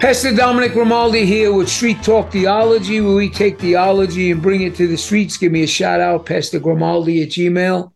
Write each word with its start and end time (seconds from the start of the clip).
Pastor 0.00 0.34
Dominic 0.34 0.74
Grimaldi 0.74 1.24
here 1.24 1.54
with 1.54 1.70
Street 1.70 2.02
Talk 2.02 2.30
Theology, 2.30 3.00
where 3.00 3.16
we 3.16 3.30
take 3.30 3.58
theology 3.58 4.30
and 4.30 4.42
bring 4.42 4.60
it 4.60 4.74
to 4.76 4.86
the 4.86 4.96
streets. 4.96 5.38
Give 5.38 5.50
me 5.50 5.62
a 5.62 5.66
shout 5.66 6.00
out, 6.00 6.26
Pastor 6.26 6.58
Grimaldi 6.58 7.22
at 7.22 7.30
Gmail. 7.30 7.92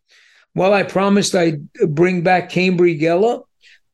Well, 0.54 0.72
I 0.72 0.82
promised 0.82 1.34
I'd 1.34 1.70
bring 1.72 2.22
back 2.22 2.50
Cambry 2.50 2.98
Geller, 2.98 3.42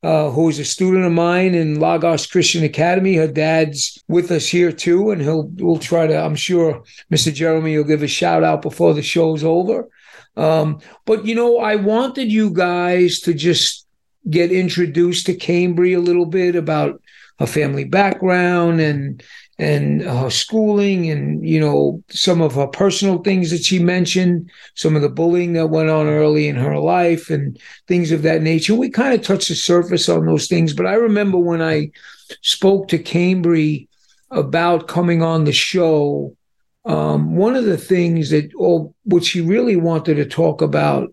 uh, 0.03 0.29
who 0.29 0.47
is 0.47 0.57
a 0.57 0.63
student 0.63 1.05
of 1.05 1.11
mine 1.11 1.53
in 1.53 1.81
Lagos 1.81 2.25
Christian 2.25 2.63
Academy. 2.63 3.15
Her 3.15 3.27
dad's 3.27 4.01
with 4.07 4.31
us 4.31 4.47
here 4.47 4.71
too, 4.71 5.11
and 5.11 5.21
he'll 5.21 5.49
we'll 5.55 5.77
try 5.77 6.07
to. 6.07 6.17
I'm 6.17 6.35
sure 6.35 6.83
Mr. 7.13 7.33
Jeremy 7.33 7.75
will 7.77 7.83
give 7.83 8.03
a 8.03 8.07
shout 8.07 8.41
out 8.41 8.61
before 8.61 8.93
the 8.93 9.03
show's 9.03 9.43
over. 9.43 9.89
Um, 10.37 10.79
but 11.05 11.25
you 11.25 11.35
know, 11.35 11.57
I 11.57 11.75
wanted 11.75 12.31
you 12.31 12.51
guys 12.51 13.19
to 13.21 13.33
just 13.33 13.85
get 14.29 14.51
introduced 14.51 15.25
to 15.25 15.35
Cambry 15.35 15.95
a 15.95 15.99
little 15.99 16.25
bit 16.25 16.55
about 16.55 17.01
her 17.39 17.47
family 17.47 17.83
background 17.83 18.79
and 18.79 19.23
and 19.59 20.01
her 20.01 20.29
schooling 20.29 21.09
and 21.09 21.47
you 21.47 21.59
know 21.59 22.03
some 22.09 22.41
of 22.41 22.53
her 22.53 22.67
personal 22.67 23.19
things 23.19 23.49
that 23.51 23.63
she 23.63 23.79
mentioned 23.79 24.49
some 24.75 24.95
of 24.95 25.01
the 25.01 25.09
bullying 25.09 25.53
that 25.53 25.67
went 25.67 25.89
on 25.89 26.07
early 26.07 26.47
in 26.47 26.55
her 26.55 26.77
life 26.77 27.29
and 27.29 27.59
things 27.87 28.11
of 28.11 28.21
that 28.21 28.41
nature. 28.41 28.75
We 28.75 28.89
kind 28.89 29.13
of 29.13 29.23
touched 29.23 29.49
the 29.49 29.55
surface 29.55 30.09
on 30.09 30.25
those 30.25 30.47
things 30.47 30.73
but 30.73 30.85
i 30.85 30.93
remember 30.93 31.37
when 31.37 31.61
i 31.61 31.89
spoke 32.41 32.87
to 32.89 32.99
cambry 32.99 33.87
about 34.31 34.87
coming 34.87 35.23
on 35.23 35.45
the 35.45 35.53
show 35.53 36.35
um, 36.85 37.35
one 37.35 37.55
of 37.55 37.65
the 37.65 37.77
things 37.77 38.29
that 38.29 38.49
or 38.55 38.93
what 39.03 39.25
she 39.25 39.41
really 39.41 39.75
wanted 39.75 40.15
to 40.15 40.25
talk 40.25 40.61
about 40.61 41.11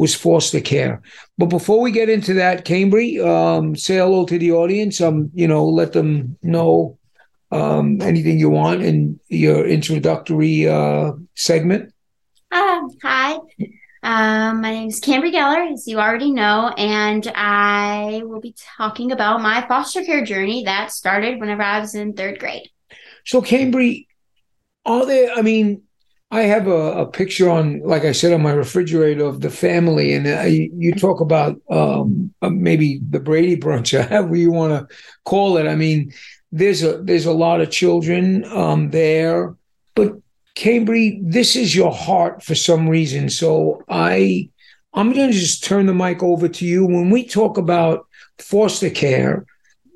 was 0.00 0.14
foster 0.14 0.62
care. 0.62 1.02
But 1.36 1.50
before 1.50 1.82
we 1.82 1.90
get 1.92 2.08
into 2.08 2.32
that, 2.34 2.64
Cambry, 2.64 3.22
um, 3.22 3.76
say 3.76 3.96
hello 3.96 4.24
to 4.24 4.38
the 4.38 4.50
audience. 4.52 4.98
Um, 4.98 5.30
you 5.34 5.46
know, 5.46 5.66
let 5.66 5.92
them 5.92 6.38
know 6.42 6.98
um, 7.52 8.00
anything 8.00 8.38
you 8.38 8.48
want 8.48 8.80
in 8.80 9.20
your 9.28 9.66
introductory 9.66 10.66
uh, 10.66 11.12
segment. 11.36 11.92
Uh, 12.50 12.80
hi. 13.02 13.34
Um, 14.02 14.62
my 14.62 14.70
name 14.70 14.88
is 14.88 15.02
Cambry 15.02 15.34
Geller, 15.34 15.70
as 15.70 15.86
you 15.86 15.98
already 15.98 16.30
know, 16.30 16.72
and 16.78 17.30
I 17.34 18.22
will 18.24 18.40
be 18.40 18.54
talking 18.78 19.12
about 19.12 19.42
my 19.42 19.66
foster 19.68 20.02
care 20.02 20.24
journey 20.24 20.64
that 20.64 20.92
started 20.92 21.38
whenever 21.38 21.62
I 21.62 21.78
was 21.78 21.94
in 21.94 22.14
third 22.14 22.38
grade. 22.38 22.70
So, 23.26 23.42
Cambry, 23.42 24.06
are 24.86 25.04
there, 25.04 25.34
I 25.34 25.42
mean, 25.42 25.82
I 26.32 26.42
have 26.42 26.68
a, 26.68 26.92
a, 27.02 27.06
picture 27.06 27.50
on, 27.50 27.80
like 27.80 28.04
I 28.04 28.12
said, 28.12 28.32
on 28.32 28.42
my 28.42 28.52
refrigerator 28.52 29.24
of 29.24 29.40
the 29.40 29.50
family, 29.50 30.12
and 30.14 30.28
I, 30.28 30.70
you 30.76 30.94
talk 30.94 31.20
about 31.20 31.60
um, 31.68 32.32
uh, 32.40 32.50
maybe 32.50 33.00
the 33.10 33.18
Brady 33.18 33.56
Bunch, 33.56 33.90
however 33.90 34.36
you 34.36 34.52
want 34.52 34.88
to 34.88 34.96
call 35.24 35.56
it. 35.56 35.66
I 35.66 35.74
mean, 35.74 36.12
there's 36.52 36.82
a 36.82 36.98
there's 37.02 37.26
a 37.26 37.32
lot 37.32 37.60
of 37.60 37.70
children 37.70 38.44
um, 38.44 38.90
there, 38.90 39.56
but 39.96 40.12
Cambry, 40.54 41.20
this 41.22 41.56
is 41.56 41.74
your 41.74 41.92
heart 41.92 42.44
for 42.44 42.54
some 42.54 42.88
reason. 42.88 43.28
So 43.28 43.82
I 43.88 44.50
I'm 44.94 45.12
going 45.12 45.32
to 45.32 45.38
just 45.38 45.64
turn 45.64 45.86
the 45.86 45.94
mic 45.94 46.22
over 46.22 46.48
to 46.48 46.64
you. 46.64 46.86
When 46.86 47.10
we 47.10 47.24
talk 47.24 47.58
about 47.58 48.06
foster 48.38 48.90
care, 48.90 49.46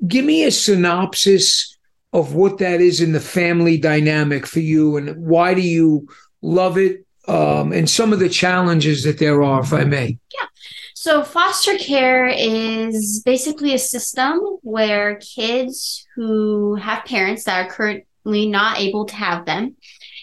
give 0.07 0.25
me 0.25 0.43
a 0.43 0.51
synopsis 0.51 1.77
of 2.13 2.33
what 2.33 2.59
that 2.59 2.79
is 2.79 3.01
in 3.01 3.11
the 3.11 3.19
family 3.19 3.77
dynamic 3.77 4.45
for 4.45 4.61
you, 4.61 4.95
and 4.97 5.15
why 5.25 5.53
do 5.53 5.61
you 5.61 6.07
love 6.45 6.77
it, 6.77 7.05
um, 7.27 7.73
and 7.73 7.89
some 7.89 8.13
of 8.13 8.19
the 8.19 8.29
challenges 8.29 9.03
that 9.03 9.19
there 9.19 9.43
are, 9.43 9.61
if 9.61 9.73
I 9.73 9.83
may. 9.83 10.17
Yeah. 10.33 10.47
So, 10.93 11.23
foster 11.23 11.77
care 11.77 12.27
is 12.27 13.21
basically 13.25 13.73
a 13.73 13.79
system 13.79 14.39
where 14.61 15.15
kids 15.15 16.05
who 16.15 16.75
have 16.75 17.05
parents 17.05 17.43
that 17.43 17.65
are 17.65 17.69
currently 17.69 18.47
not 18.47 18.79
able 18.79 19.05
to 19.05 19.15
have 19.15 19.45
them, 19.45 19.75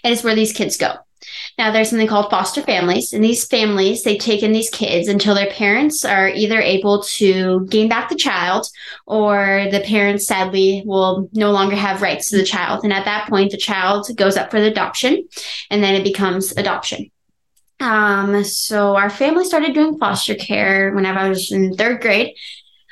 it's 0.03 0.25
where 0.25 0.35
these 0.35 0.53
kids 0.53 0.77
go. 0.77 0.95
Now, 1.59 1.71
there's 1.71 1.91
something 1.91 2.09
called 2.09 2.31
foster 2.31 2.63
families, 2.63 3.13
and 3.13 3.23
these 3.23 3.45
families 3.45 4.03
they 4.03 4.17
take 4.17 4.43
in 4.43 4.53
these 4.53 4.71
kids 4.71 5.09
until 5.09 5.35
their 5.35 5.51
parents 5.51 6.05
are 6.05 6.29
either 6.29 6.61
able 6.61 7.03
to 7.03 7.67
gain 7.67 7.89
back 7.89 8.09
the 8.09 8.17
child, 8.17 8.67
or 9.07 9.67
the 9.71 9.81
parents 9.81 10.27
sadly 10.27 10.83
will 10.87 11.29
no 11.33 11.51
longer 11.51 11.77
have 11.77 12.03
rights 12.03 12.31
to 12.31 12.37
the 12.37 12.45
child. 12.45 12.85
And 12.85 12.93
at 12.93 13.05
that 13.05 13.29
point, 13.29 13.51
the 13.51 13.57
child 13.57 14.09
goes 14.17 14.37
up 14.37 14.51
for 14.51 14.61
the 14.61 14.71
adoption, 14.71 15.29
and 15.71 15.83
then 15.83 15.95
it 15.95 16.05
becomes 16.05 16.53
adoption. 16.57 17.11
Um, 17.81 18.45
so 18.45 18.95
our 18.95 19.11
family 19.11 19.45
started 19.45 19.75
doing 19.75 19.99
foster 19.99 20.37
care 20.37 20.93
whenever 20.93 21.19
I 21.19 21.29
was 21.29 21.51
in 21.51 21.75
third 21.75 22.01
grade. 22.01 22.37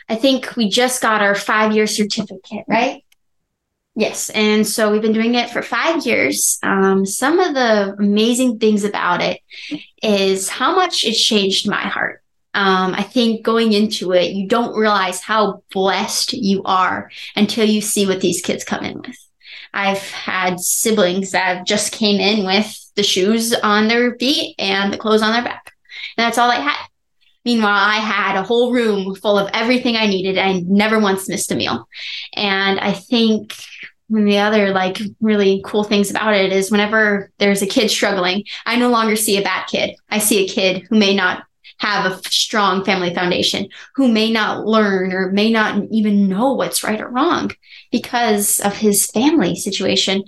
I 0.08 0.16
think 0.16 0.56
we 0.56 0.68
just 0.68 1.00
got 1.00 1.22
our 1.22 1.36
five 1.36 1.72
year 1.72 1.86
certificate, 1.86 2.64
right? 2.66 3.04
Yes. 3.96 4.30
And 4.30 4.66
so 4.66 4.90
we've 4.90 5.02
been 5.02 5.12
doing 5.12 5.34
it 5.34 5.50
for 5.50 5.62
five 5.62 6.06
years. 6.06 6.58
Um, 6.62 7.04
some 7.04 7.40
of 7.40 7.54
the 7.54 7.94
amazing 7.98 8.58
things 8.58 8.84
about 8.84 9.20
it 9.20 9.40
is 10.02 10.48
how 10.48 10.74
much 10.74 11.04
it 11.04 11.14
changed 11.14 11.68
my 11.68 11.82
heart. 11.82 12.22
Um, 12.54 12.94
I 12.94 13.02
think 13.02 13.44
going 13.44 13.72
into 13.72 14.12
it, 14.12 14.32
you 14.32 14.48
don't 14.48 14.76
realize 14.76 15.20
how 15.20 15.62
blessed 15.72 16.32
you 16.32 16.62
are 16.64 17.10
until 17.36 17.68
you 17.68 17.80
see 17.80 18.06
what 18.06 18.20
these 18.20 18.42
kids 18.42 18.64
come 18.64 18.84
in 18.84 19.00
with. 19.02 19.16
I've 19.72 20.10
had 20.10 20.58
siblings 20.58 21.30
that 21.32 21.56
have 21.56 21.66
just 21.66 21.92
came 21.92 22.20
in 22.20 22.44
with 22.44 22.76
the 22.96 23.02
shoes 23.02 23.54
on 23.54 23.86
their 23.86 24.16
feet 24.16 24.56
and 24.58 24.92
the 24.92 24.98
clothes 24.98 25.22
on 25.22 25.32
their 25.32 25.44
back. 25.44 25.72
And 26.16 26.24
that's 26.24 26.38
all 26.38 26.50
I 26.50 26.56
had. 26.56 26.86
Meanwhile, 27.44 27.74
I 27.74 27.96
had 27.96 28.36
a 28.36 28.42
whole 28.42 28.72
room 28.72 29.14
full 29.14 29.38
of 29.38 29.50
everything 29.54 29.96
I 29.96 30.06
needed. 30.06 30.38
I 30.38 30.60
never 30.66 30.98
once 30.98 31.28
missed 31.28 31.52
a 31.52 31.54
meal. 31.54 31.88
And 32.34 32.78
I 32.78 32.92
think 32.92 33.54
the 34.10 34.38
other 34.38 34.72
like 34.72 34.98
really 35.20 35.62
cool 35.64 35.84
things 35.84 36.10
about 36.10 36.34
it 36.34 36.52
is 36.52 36.70
whenever 36.70 37.30
there's 37.38 37.62
a 37.62 37.66
kid 37.66 37.90
struggling, 37.90 38.44
I 38.66 38.76
no 38.76 38.90
longer 38.90 39.16
see 39.16 39.38
a 39.38 39.42
bad 39.42 39.66
kid. 39.66 39.94
I 40.10 40.18
see 40.18 40.44
a 40.44 40.48
kid 40.48 40.86
who 40.88 40.98
may 40.98 41.14
not 41.14 41.44
have 41.78 42.12
a 42.12 42.20
strong 42.30 42.84
family 42.84 43.14
foundation, 43.14 43.66
who 43.94 44.06
may 44.08 44.30
not 44.30 44.66
learn 44.66 45.12
or 45.14 45.32
may 45.32 45.50
not 45.50 45.82
even 45.90 46.28
know 46.28 46.52
what's 46.52 46.84
right 46.84 47.00
or 47.00 47.08
wrong 47.08 47.50
because 47.90 48.60
of 48.60 48.76
his 48.76 49.06
family 49.06 49.56
situation. 49.56 50.22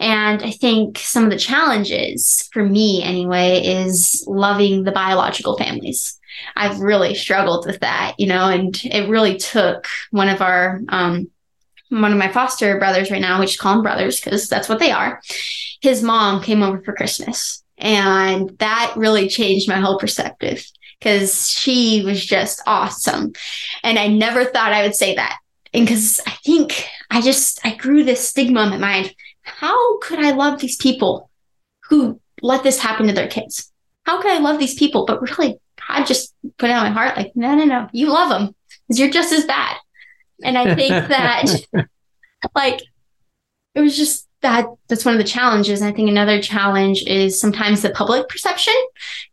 And 0.00 0.42
I 0.42 0.50
think 0.50 0.98
some 0.98 1.24
of 1.24 1.30
the 1.30 1.38
challenges 1.38 2.48
for 2.52 2.64
me 2.64 3.02
anyway 3.02 3.60
is 3.62 4.24
loving 4.26 4.84
the 4.84 4.92
biological 4.92 5.58
families. 5.58 6.18
I've 6.56 6.80
really 6.80 7.14
struggled 7.14 7.66
with 7.66 7.80
that, 7.80 8.14
you 8.18 8.26
know, 8.26 8.48
and 8.48 8.78
it 8.84 9.08
really 9.08 9.36
took 9.36 9.86
one 10.10 10.28
of 10.28 10.40
our 10.42 10.80
um, 10.88 11.30
one 11.90 12.12
of 12.12 12.18
my 12.18 12.30
foster 12.32 12.78
brothers 12.78 13.10
right 13.10 13.20
now, 13.20 13.38
we 13.38 13.46
just 13.46 13.58
call 13.58 13.74
them 13.74 13.82
brothers 13.82 14.20
because 14.20 14.48
that's 14.48 14.68
what 14.68 14.78
they 14.78 14.90
are. 14.90 15.20
His 15.80 16.02
mom 16.02 16.42
came 16.42 16.62
over 16.62 16.82
for 16.82 16.92
Christmas. 16.92 17.62
And 17.76 18.56
that 18.58 18.94
really 18.96 19.28
changed 19.28 19.68
my 19.68 19.80
whole 19.80 19.98
perspective 19.98 20.64
because 20.98 21.48
she 21.48 22.02
was 22.04 22.24
just 22.24 22.62
awesome. 22.66 23.32
And 23.82 23.98
I 23.98 24.08
never 24.08 24.44
thought 24.44 24.72
I 24.72 24.82
would 24.82 24.94
say 24.94 25.14
that. 25.16 25.38
And 25.72 25.86
because 25.86 26.20
I 26.26 26.30
think 26.44 26.88
I 27.10 27.20
just, 27.20 27.64
I 27.66 27.74
grew 27.74 28.04
this 28.04 28.28
stigma 28.28 28.62
in 28.62 28.70
my 28.70 28.78
mind. 28.78 29.14
How 29.42 29.98
could 29.98 30.20
I 30.20 30.30
love 30.30 30.60
these 30.60 30.76
people 30.76 31.30
who 31.88 32.20
let 32.42 32.62
this 32.62 32.78
happen 32.78 33.08
to 33.08 33.12
their 33.12 33.28
kids? 33.28 33.72
How 34.04 34.22
could 34.22 34.30
I 34.30 34.38
love 34.38 34.58
these 34.58 34.74
people? 34.74 35.04
But 35.04 35.20
really, 35.20 35.58
God 35.88 36.06
just 36.06 36.34
put 36.58 36.70
it 36.70 36.72
on 36.72 36.84
my 36.84 36.90
heart 36.90 37.16
like, 37.16 37.32
no, 37.34 37.54
no, 37.54 37.64
no, 37.64 37.88
you 37.92 38.08
love 38.08 38.30
them 38.30 38.54
because 38.86 38.98
you're 38.98 39.10
just 39.10 39.32
as 39.32 39.44
bad. 39.44 39.76
And 40.42 40.58
I 40.58 40.74
think 40.74 40.90
that 41.08 41.44
like 42.54 42.82
it 43.74 43.80
was 43.80 43.96
just 43.96 44.28
that 44.42 44.66
that's 44.88 45.04
one 45.04 45.14
of 45.14 45.18
the 45.18 45.24
challenges. 45.24 45.80
And 45.80 45.90
I 45.90 45.96
think 45.96 46.08
another 46.08 46.40
challenge 46.40 47.02
is 47.06 47.40
sometimes 47.40 47.82
the 47.82 47.90
public 47.90 48.28
perception. 48.28 48.74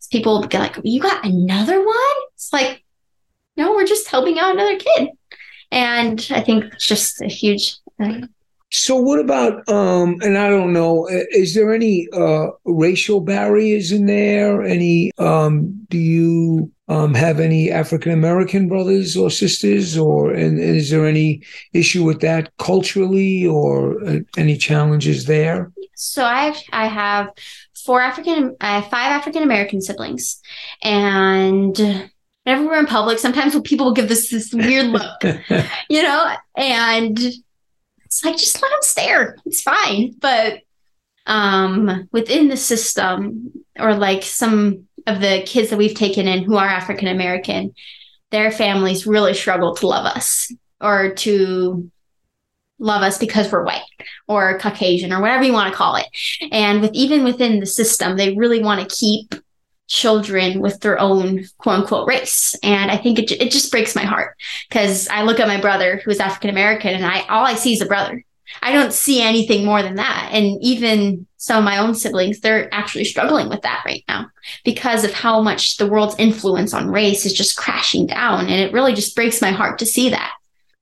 People 0.09 0.41
get 0.43 0.59
like, 0.59 0.77
you 0.83 1.01
got 1.01 1.25
another 1.25 1.85
one? 1.85 2.15
It's 2.33 2.51
like, 2.51 2.83
no, 3.55 3.71
we're 3.71 3.85
just 3.85 4.09
helping 4.09 4.39
out 4.39 4.53
another 4.53 4.77
kid. 4.77 5.09
And 5.71 6.25
I 6.31 6.41
think 6.41 6.65
it's 6.65 6.87
just 6.87 7.21
a 7.21 7.27
huge 7.27 7.77
thing. 7.97 8.27
So 8.71 8.95
what 8.95 9.19
about 9.19 9.67
um 9.69 10.17
and 10.21 10.37
I 10.37 10.49
don't 10.49 10.73
know 10.73 11.07
is 11.09 11.53
there 11.55 11.73
any 11.73 12.07
uh 12.13 12.47
racial 12.65 13.21
barriers 13.21 13.91
in 13.91 14.05
there 14.05 14.63
any 14.63 15.11
um 15.17 15.85
do 15.89 15.97
you 15.97 16.71
um, 16.91 17.13
have 17.13 17.39
any 17.39 17.71
African 17.71 18.11
American 18.11 18.67
brothers 18.67 19.15
or 19.15 19.29
sisters, 19.29 19.97
or 19.97 20.31
and, 20.31 20.59
and, 20.59 20.75
is 20.75 20.89
there 20.89 21.07
any 21.07 21.41
issue 21.71 22.03
with 22.03 22.19
that 22.19 22.51
culturally, 22.57 23.47
or 23.47 24.03
uh, 24.03 24.19
any 24.35 24.57
challenges 24.57 25.25
there? 25.25 25.71
So 25.95 26.25
I 26.25 26.53
I 26.73 26.87
have 26.87 27.29
four 27.85 28.01
African, 28.01 28.57
I 28.59 28.79
have 28.81 28.89
five 28.89 29.11
African 29.11 29.41
American 29.41 29.79
siblings, 29.79 30.41
and 30.83 31.77
whenever 32.43 32.65
we're 32.65 32.79
in 32.79 32.87
public, 32.87 33.19
sometimes 33.19 33.57
people 33.61 33.85
will 33.85 33.93
give 33.93 34.09
this 34.09 34.29
this 34.29 34.53
weird 34.53 34.87
look, 34.87 35.23
you 35.89 36.03
know, 36.03 36.35
and 36.57 37.17
it's 38.11 38.25
like 38.25 38.35
just 38.35 38.61
let 38.61 38.69
them 38.69 38.81
stare, 38.81 39.37
it's 39.45 39.61
fine, 39.61 40.13
but 40.19 40.59
um 41.27 42.09
within 42.11 42.49
the 42.49 42.57
system 42.57 43.53
or 43.79 43.93
like 43.95 44.23
some 44.23 44.87
of 45.07 45.21
the 45.21 45.43
kids 45.45 45.69
that 45.69 45.77
we've 45.77 45.95
taken 45.95 46.27
in 46.27 46.43
who 46.43 46.57
are 46.57 46.67
African 46.67 47.07
American, 47.07 47.73
their 48.31 48.51
families 48.51 49.07
really 49.07 49.33
struggle 49.33 49.75
to 49.75 49.87
love 49.87 50.05
us 50.05 50.51
or 50.81 51.13
to 51.13 51.89
love 52.79 53.01
us 53.01 53.17
because 53.17 53.49
we're 53.49 53.63
white 53.63 53.81
or 54.27 54.59
Caucasian 54.59 55.13
or 55.13 55.21
whatever 55.21 55.45
you 55.45 55.53
want 55.53 55.71
to 55.71 55.77
call 55.77 55.95
it. 55.95 56.07
And 56.51 56.81
with 56.81 56.91
even 56.93 57.23
within 57.23 57.61
the 57.61 57.65
system, 57.65 58.17
they 58.17 58.35
really 58.35 58.61
want 58.61 58.81
to 58.81 58.95
keep 58.95 59.35
children 59.91 60.61
with 60.61 60.79
their 60.79 60.97
own 60.97 61.43
quote 61.57 61.81
unquote 61.81 62.07
race. 62.07 62.55
And 62.63 62.89
I 62.89 62.97
think 62.97 63.19
it, 63.19 63.31
it 63.31 63.51
just 63.51 63.71
breaks 63.71 63.93
my 63.93 64.03
heart 64.03 64.37
because 64.69 65.07
I 65.09 65.23
look 65.23 65.39
at 65.39 65.47
my 65.47 65.59
brother 65.59 66.01
who's 66.03 66.19
African 66.19 66.49
American 66.49 66.93
and 66.93 67.05
I 67.05 67.21
all 67.27 67.45
I 67.45 67.55
see 67.55 67.73
is 67.73 67.81
a 67.81 67.85
brother. 67.85 68.23
I 68.61 68.71
don't 68.71 68.93
see 68.93 69.21
anything 69.21 69.65
more 69.65 69.83
than 69.83 69.95
that. 69.95 70.29
And 70.31 70.57
even 70.61 71.25
some 71.37 71.59
of 71.59 71.63
my 71.63 71.77
own 71.77 71.93
siblings, 71.93 72.39
they're 72.39 72.73
actually 72.73 73.05
struggling 73.05 73.49
with 73.49 73.61
that 73.61 73.83
right 73.85 74.03
now 74.07 74.27
because 74.63 75.03
of 75.03 75.13
how 75.13 75.41
much 75.41 75.77
the 75.77 75.87
world's 75.87 76.15
influence 76.17 76.73
on 76.73 76.89
race 76.89 77.25
is 77.25 77.33
just 77.33 77.57
crashing 77.57 78.07
down. 78.07 78.41
And 78.41 78.61
it 78.61 78.73
really 78.73 78.93
just 78.93 79.15
breaks 79.15 79.41
my 79.41 79.51
heart 79.51 79.79
to 79.79 79.85
see 79.85 80.09
that. 80.09 80.33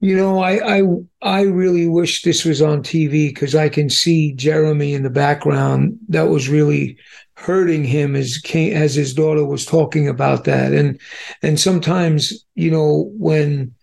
You 0.01 0.15
know, 0.15 0.39
I 0.39 0.79
I 0.79 0.81
I 1.21 1.41
really 1.41 1.87
wish 1.87 2.21
this 2.21 2.45
was 2.45 2.61
on 2.61 2.83
TV 2.83 3.29
because 3.29 3.53
I 3.53 3.69
can 3.69 3.89
see 3.89 4.33
Jeremy 4.33 4.93
in 4.93 5.03
the 5.03 5.09
background. 5.09 5.99
That 6.07 6.29
was 6.29 6.47
really 6.47 6.97
hurting 7.39 7.85
him 7.85 8.15
as 8.15 8.41
as 8.53 8.95
his 8.95 9.13
daughter 9.13 9.45
was 9.45 9.65
talking 9.65 10.07
about 10.07 10.43
that. 10.43 10.73
And 10.73 10.99
and 11.41 11.59
sometimes, 11.59 12.45
you 12.55 12.69
know, 12.69 13.11
when 13.17 13.73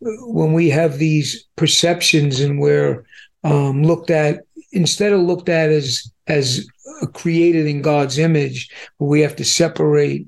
when 0.00 0.52
we 0.52 0.70
have 0.70 0.98
these 0.98 1.44
perceptions 1.56 2.40
and 2.40 2.60
we're 2.60 3.04
um, 3.44 3.82
looked 3.82 4.10
at 4.10 4.40
instead 4.72 5.12
of 5.12 5.20
looked 5.20 5.48
at 5.48 5.70
as 5.70 6.10
as 6.26 6.66
created 7.12 7.66
in 7.66 7.82
God's 7.82 8.18
image, 8.18 8.70
we 8.98 9.20
have 9.20 9.36
to 9.36 9.44
separate 9.44 10.26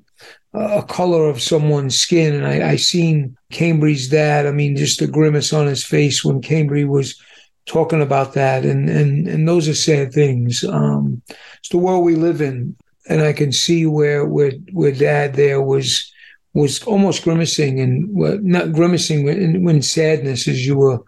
a 0.55 0.83
color 0.83 1.29
of 1.29 1.41
someone's 1.41 1.99
skin. 1.99 2.35
And 2.35 2.47
I, 2.47 2.73
I 2.73 2.77
seen 2.77 3.37
Cambry's 3.53 4.09
dad. 4.09 4.47
I 4.47 4.51
mean, 4.51 4.77
just 4.77 5.01
a 5.01 5.07
grimace 5.07 5.53
on 5.53 5.67
his 5.67 5.85
face 5.85 6.25
when 6.25 6.43
Cambry 6.43 6.87
was 6.87 7.19
talking 7.67 8.03
about 8.03 8.35
that. 8.35 8.65
And 8.65 8.89
and 8.89 9.29
and 9.29 9.49
those 9.49 9.69
are 9.69 9.75
sad 9.75 10.13
things. 10.13 10.65
Um, 10.65 11.23
it's 11.59 11.69
the 11.71 11.79
world 11.79 12.05
we 12.05 12.15
live 12.15 12.41
in, 12.41 12.77
and 13.09 13.21
I 13.23 13.33
can 13.33 13.53
see 13.53 13.87
where 13.87 14.25
where 14.25 14.53
where 14.73 14.93
dad 14.93 15.35
there 15.35 15.63
was 15.63 16.13
was 16.55 16.83
almost 16.85 17.25
grimacing 17.25 17.81
and 17.81 18.09
well, 18.11 18.39
not 18.43 18.73
grimacing 18.73 19.25
when, 19.25 19.65
when 19.65 19.83
sadness 19.83 20.47
as 20.47 20.67
you 20.67 20.77
were 20.77 20.99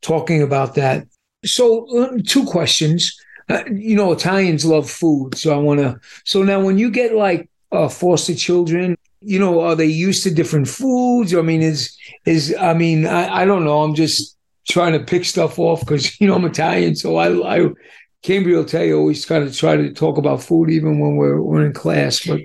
talking 0.00 0.42
about 0.42 0.74
that. 0.74 1.06
So, 1.44 1.86
uh, 1.98 2.18
two 2.26 2.44
questions. 2.46 3.14
Uh, 3.48 3.62
you 3.70 3.94
know, 3.94 4.10
Italians 4.12 4.64
love 4.64 4.90
food, 4.90 5.36
so 5.36 5.54
I 5.54 5.58
want 5.58 5.80
to. 5.80 6.00
So 6.24 6.42
now, 6.42 6.60
when 6.60 6.78
you 6.78 6.90
get 6.90 7.14
like 7.14 7.48
uh, 7.70 7.88
foster 7.88 8.34
children, 8.34 8.96
you 9.20 9.38
know, 9.38 9.60
are 9.60 9.76
they 9.76 9.86
used 9.86 10.24
to 10.24 10.34
different 10.34 10.66
foods? 10.66 11.32
I 11.34 11.42
mean, 11.42 11.62
is 11.62 11.96
is 12.24 12.54
I 12.58 12.74
mean, 12.74 13.06
I, 13.06 13.42
I 13.42 13.44
don't 13.44 13.64
know. 13.64 13.82
I'm 13.82 13.94
just 13.94 14.35
trying 14.68 14.92
to 14.92 15.00
pick 15.00 15.24
stuff 15.24 15.58
off 15.58 15.80
because 15.80 16.20
you 16.20 16.26
know 16.26 16.34
I'm 16.34 16.44
Italian, 16.44 16.96
so 16.96 17.16
I 17.16 17.56
I 17.56 17.68
Cambry 18.22 18.56
will 18.56 18.64
tell 18.64 18.84
you 18.84 18.98
always 18.98 19.24
kind 19.24 19.44
of 19.44 19.56
try 19.56 19.76
to 19.76 19.92
talk 19.92 20.18
about 20.18 20.42
food 20.42 20.70
even 20.70 20.98
when 20.98 21.16
we're 21.16 21.40
we're 21.40 21.66
in 21.66 21.72
class. 21.72 22.24
But 22.24 22.40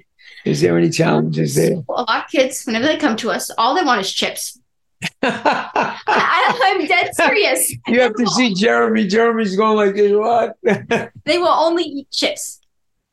is 0.45 0.61
there 0.61 0.77
any 0.77 0.89
challenges 0.89 1.55
there? 1.55 1.73
A 1.73 1.91
lot 1.91 2.25
of 2.25 2.31
kids, 2.31 2.63
whenever 2.65 2.85
they 2.85 2.97
come 2.97 3.15
to 3.17 3.31
us, 3.31 3.49
all 3.57 3.75
they 3.75 3.83
want 3.83 4.01
is 4.01 4.13
chips. 4.13 4.59
I, 5.23 6.77
am 6.79 6.85
dead 6.87 7.15
serious. 7.15 7.73
You 7.87 8.01
have 8.01 8.13
to 8.15 8.27
see 8.27 8.53
Jeremy. 8.53 9.07
Jeremy's 9.07 9.55
going 9.55 9.75
like 9.75 9.95
this. 9.95 10.11
What? 10.13 10.57
they 11.25 11.37
will 11.39 11.47
only 11.47 11.83
eat 11.83 12.11
chips, 12.11 12.59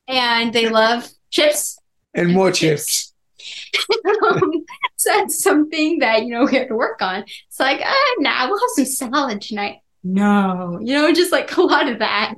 and 0.06 0.52
they 0.52 0.68
love 0.68 1.08
chips 1.30 1.78
and 2.14 2.32
more 2.32 2.52
chips. 2.52 3.14
um, 4.30 4.52
that's 5.04 5.42
something 5.42 5.98
that 6.00 6.24
you 6.24 6.34
know 6.34 6.44
we 6.44 6.56
have 6.56 6.68
to 6.68 6.74
work 6.74 7.00
on. 7.02 7.24
It's 7.46 7.60
like, 7.60 7.80
ah, 7.84 8.14
nah, 8.18 8.48
we'll 8.48 8.58
have 8.58 8.70
some 8.74 8.86
salad 8.86 9.40
tonight. 9.40 9.76
No, 10.04 10.78
you 10.82 10.94
know, 10.94 11.12
just 11.12 11.32
like 11.32 11.56
a 11.56 11.62
lot 11.62 11.88
of 11.88 11.98
that. 11.98 12.34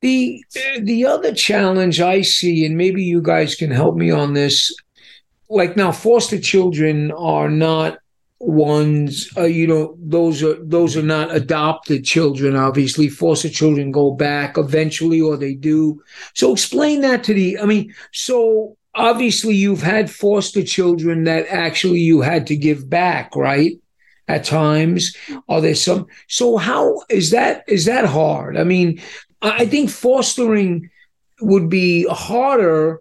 The 0.00 0.42
the 0.80 1.06
other 1.06 1.34
challenge 1.34 2.00
I 2.00 2.22
see, 2.22 2.64
and 2.64 2.76
maybe 2.76 3.02
you 3.02 3.20
guys 3.20 3.54
can 3.54 3.70
help 3.70 3.96
me 3.96 4.10
on 4.10 4.32
this, 4.32 4.74
like 5.48 5.76
now, 5.76 5.92
foster 5.92 6.40
children 6.40 7.12
are 7.12 7.50
not 7.50 7.98
ones 8.40 9.28
uh, 9.36 9.44
you 9.44 9.66
know 9.66 9.94
those 9.98 10.42
are 10.42 10.56
those 10.64 10.96
are 10.96 11.02
not 11.02 11.34
adopted 11.34 12.06
children 12.06 12.56
obviously 12.56 13.06
foster 13.06 13.50
children 13.50 13.92
go 13.92 14.12
back 14.12 14.56
eventually 14.56 15.20
or 15.20 15.36
they 15.36 15.52
do 15.52 16.02
so 16.34 16.50
explain 16.50 17.02
that 17.02 17.22
to 17.22 17.34
the 17.34 17.58
i 17.58 17.66
mean 17.66 17.94
so 18.12 18.74
obviously 18.94 19.54
you've 19.54 19.82
had 19.82 20.10
foster 20.10 20.62
children 20.62 21.24
that 21.24 21.46
actually 21.48 22.00
you 22.00 22.20
had 22.20 22.46
to 22.48 22.56
give 22.56 22.88
back 22.88 23.34
right? 23.36 23.72
At 24.28 24.44
times. 24.44 25.16
Are 25.48 25.60
there 25.60 25.74
some 25.74 26.06
so 26.28 26.56
how 26.56 27.02
is 27.08 27.30
that 27.30 27.64
is 27.66 27.86
that 27.86 28.06
hard? 28.06 28.56
I 28.56 28.64
mean 28.64 29.00
i 29.42 29.64
think 29.64 29.88
fostering 29.90 30.90
would 31.40 31.68
be 31.68 32.06
harder 32.10 33.00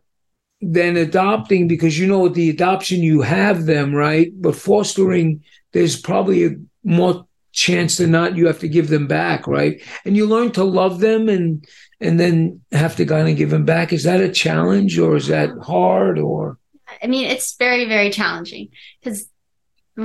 than 0.62 0.98
adopting 0.98 1.68
because 1.68 1.98
you 1.98 2.08
know 2.08 2.20
with 2.20 2.34
the 2.34 2.50
adoption 2.50 3.02
you 3.02 3.22
have 3.22 3.66
them 3.66 3.94
right? 3.94 4.32
But 4.42 4.56
fostering 4.56 5.44
there's 5.72 6.00
probably 6.00 6.46
a 6.46 6.56
more 6.84 7.26
chance 7.52 7.98
than 7.98 8.12
not 8.12 8.36
you 8.36 8.48
have 8.48 8.60
to 8.60 8.68
give 8.68 8.90
them 8.90 9.08
back 9.08 9.48
right? 9.48 9.82
And 10.06 10.18
you 10.18 10.26
learn 10.26 10.52
to 10.54 10.64
love 10.64 11.00
them 11.00 11.30
and 11.30 11.66
and 12.02 12.20
then 12.20 12.62
have 12.72 12.96
to 12.98 13.06
kind 13.06 13.30
of 13.30 13.36
give 13.36 13.50
them 13.50 13.66
back. 13.66 13.94
Is 13.94 14.04
that 14.04 14.22
a 14.22 14.32
challenge 14.32 14.98
or 14.98 15.16
is 15.16 15.28
that 15.28 15.52
hard 15.62 16.20
or? 16.20 16.58
I 17.02 17.08
mean 17.08 17.26
it's 17.26 17.56
very 17.56 17.86
very 17.86 18.10
challenging 18.10 18.70
because 19.00 19.29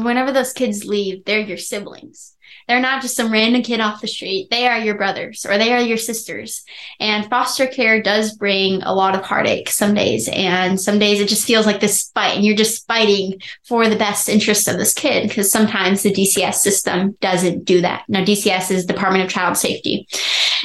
whenever 0.02 0.32
those 0.32 0.52
kids 0.52 0.84
leave 0.84 1.24
they're 1.24 1.40
your 1.40 1.56
siblings 1.56 2.34
they're 2.66 2.80
not 2.80 3.02
just 3.02 3.16
some 3.16 3.32
random 3.32 3.62
kid 3.62 3.80
off 3.80 4.00
the 4.00 4.08
street. 4.08 4.48
They 4.50 4.66
are 4.66 4.78
your 4.78 4.96
brothers 4.96 5.44
or 5.44 5.58
they 5.58 5.72
are 5.72 5.80
your 5.80 5.98
sisters. 5.98 6.64
And 6.98 7.28
foster 7.28 7.66
care 7.66 8.00
does 8.02 8.36
bring 8.36 8.82
a 8.82 8.94
lot 8.94 9.14
of 9.14 9.22
heartache 9.22 9.68
some 9.68 9.94
days. 9.94 10.28
And 10.32 10.80
some 10.80 10.98
days 10.98 11.20
it 11.20 11.28
just 11.28 11.46
feels 11.46 11.66
like 11.66 11.80
this 11.80 12.10
fight 12.14 12.36
and 12.36 12.44
you're 12.44 12.56
just 12.56 12.86
fighting 12.86 13.40
for 13.64 13.88
the 13.88 13.96
best 13.96 14.28
interest 14.28 14.66
of 14.66 14.78
this 14.78 14.94
kid 14.94 15.28
because 15.28 15.50
sometimes 15.50 16.02
the 16.02 16.12
DCS 16.12 16.54
system 16.54 17.16
doesn't 17.20 17.64
do 17.64 17.82
that. 17.82 18.04
Now, 18.08 18.24
DCS 18.24 18.70
is 18.70 18.86
Department 18.86 19.24
of 19.24 19.30
Child 19.30 19.56
Safety. 19.56 20.08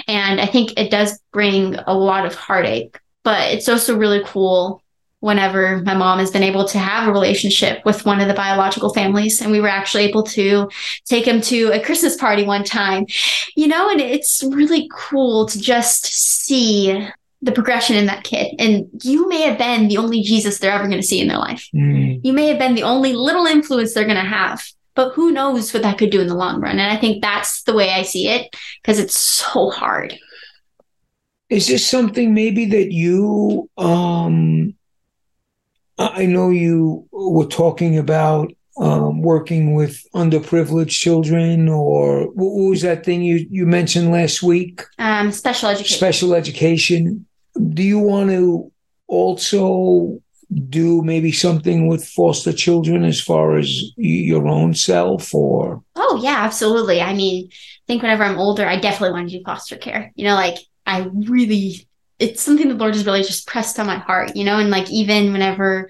And 0.08 0.40
I 0.40 0.46
think 0.46 0.80
it 0.80 0.92
does 0.92 1.20
bring 1.34 1.76
a 1.76 1.94
lot 1.94 2.26
of 2.26 2.36
heartache, 2.36 2.98
but 3.24 3.52
it's 3.52 3.68
also 3.68 3.98
really 3.98 4.22
cool 4.26 4.82
whenever 5.20 5.82
my 5.84 5.94
mom 5.94 6.20
has 6.20 6.32
been 6.32 6.44
able 6.44 6.66
to 6.66 6.80
have 6.80 7.08
a 7.08 7.12
relationship 7.12 7.84
with 7.86 8.06
one 8.06 8.22
of 8.22 8.28
the 8.28 8.34
biological 8.34 8.94
families. 8.94 9.42
And 9.42 9.52
we 9.52 9.60
were 9.60 9.68
actually 9.68 10.04
able 10.06 10.24
to 10.24 10.70
take 11.06 11.28
him 11.28 11.42
to 11.42 11.72
a 11.72 11.84
Christmas 11.84 12.16
party 12.16 12.44
one 12.44 12.64
time, 12.64 13.06
you 13.56 13.68
know, 13.68 13.90
and 13.90 14.00
it's 14.00 14.44
really 14.44 14.90
cool 14.94 15.46
to 15.48 15.60
just 15.60 16.06
see 16.06 17.08
the 17.42 17.52
progression 17.52 17.96
in 17.96 18.06
that 18.06 18.24
kid. 18.24 18.54
And 18.60 18.88
you 19.04 19.28
may 19.28 19.42
have 19.42 19.58
been 19.58 19.88
the 19.88 19.98
only 19.98 20.22
Jesus 20.22 20.60
they're 20.60 20.72
ever 20.72 20.88
going 20.88 21.02
to 21.02 21.08
see 21.08 21.22
in 21.22 21.28
their 21.28 21.38
life. 21.38 21.68
Mm. 21.74 22.20
You 22.24 22.34
may 22.34 22.48
have 22.48 22.60
been 22.60 22.76
the 22.76 22.84
only 22.84 23.14
little 23.14 23.46
influence 23.46 23.94
they're 23.94 24.06
going 24.06 24.16
to 24.16 24.22
have. 24.22 24.66
But 24.96 25.14
who 25.14 25.32
knows 25.32 25.74
what 25.74 25.84
that 25.84 25.98
could 25.98 26.10
do 26.10 26.20
in 26.20 26.28
the 26.28 26.36
long 26.36 26.60
run? 26.60 26.80
And 26.80 26.92
I 26.92 26.98
think 26.98 27.22
that's 27.22 27.64
the 27.64 27.74
way 27.74 27.92
I 27.92 28.02
see 28.02 28.28
it 28.28 28.54
because 28.82 29.00
it's 29.00 29.18
so 29.18 29.70
hard. 29.70 30.18
Is 31.50 31.68
this 31.68 31.88
something 31.88 32.34
maybe 32.34 32.66
that 32.66 32.92
you 32.92 33.70
um 33.78 34.76
I 36.00 36.26
know 36.26 36.50
you 36.50 37.08
were 37.12 37.46
talking 37.46 37.98
about 37.98 38.52
um, 38.80 39.22
working 39.22 39.74
with 39.74 40.02
underprivileged 40.16 40.92
children, 40.92 41.68
or 41.68 42.28
what 42.32 42.70
was 42.70 42.82
that 42.84 43.04
thing 43.04 43.22
you, 43.22 43.46
you 43.50 43.66
mentioned 43.66 44.12
last 44.12 44.42
week? 44.42 44.82
Um, 44.98 45.34
special 45.34 45.68
education. 45.70 45.98
Special 45.98 46.34
education. 46.34 47.26
Do 47.74 47.84
you 47.84 48.00
want 48.00 48.30
to 48.30 48.72
also 49.08 50.22
do 50.70 51.02
maybe 51.04 51.32
something 51.32 51.88
with 51.88 52.08
foster 52.08 52.54
children 52.54 53.04
as 53.04 53.22
far 53.22 53.58
as 53.58 53.92
your 53.98 54.48
own 54.48 54.74
self 54.74 55.34
or 55.36 55.84
oh 55.96 56.20
yeah 56.24 56.38
absolutely 56.40 57.02
i 57.02 57.14
mean 57.14 57.48
i 57.52 57.86
think 57.86 58.02
whenever 58.02 58.24
i'm 58.24 58.40
older 58.40 58.66
i 58.66 58.80
definitely 58.80 59.12
want 59.12 59.30
to 59.30 59.38
do 59.38 59.44
foster 59.44 59.78
care 59.78 60.12
you 60.16 60.26
know 60.26 60.34
like 60.34 60.58
i 60.88 61.08
really 61.14 61.88
it's 62.20 62.42
something 62.42 62.68
the 62.68 62.76
Lord 62.76 62.94
has 62.94 63.06
really 63.06 63.24
just 63.24 63.48
pressed 63.48 63.80
on 63.80 63.88
my 63.88 63.98
heart, 63.98 64.36
you 64.36 64.44
know, 64.44 64.60
and 64.60 64.70
like 64.70 64.90
even 64.92 65.32
whenever 65.32 65.90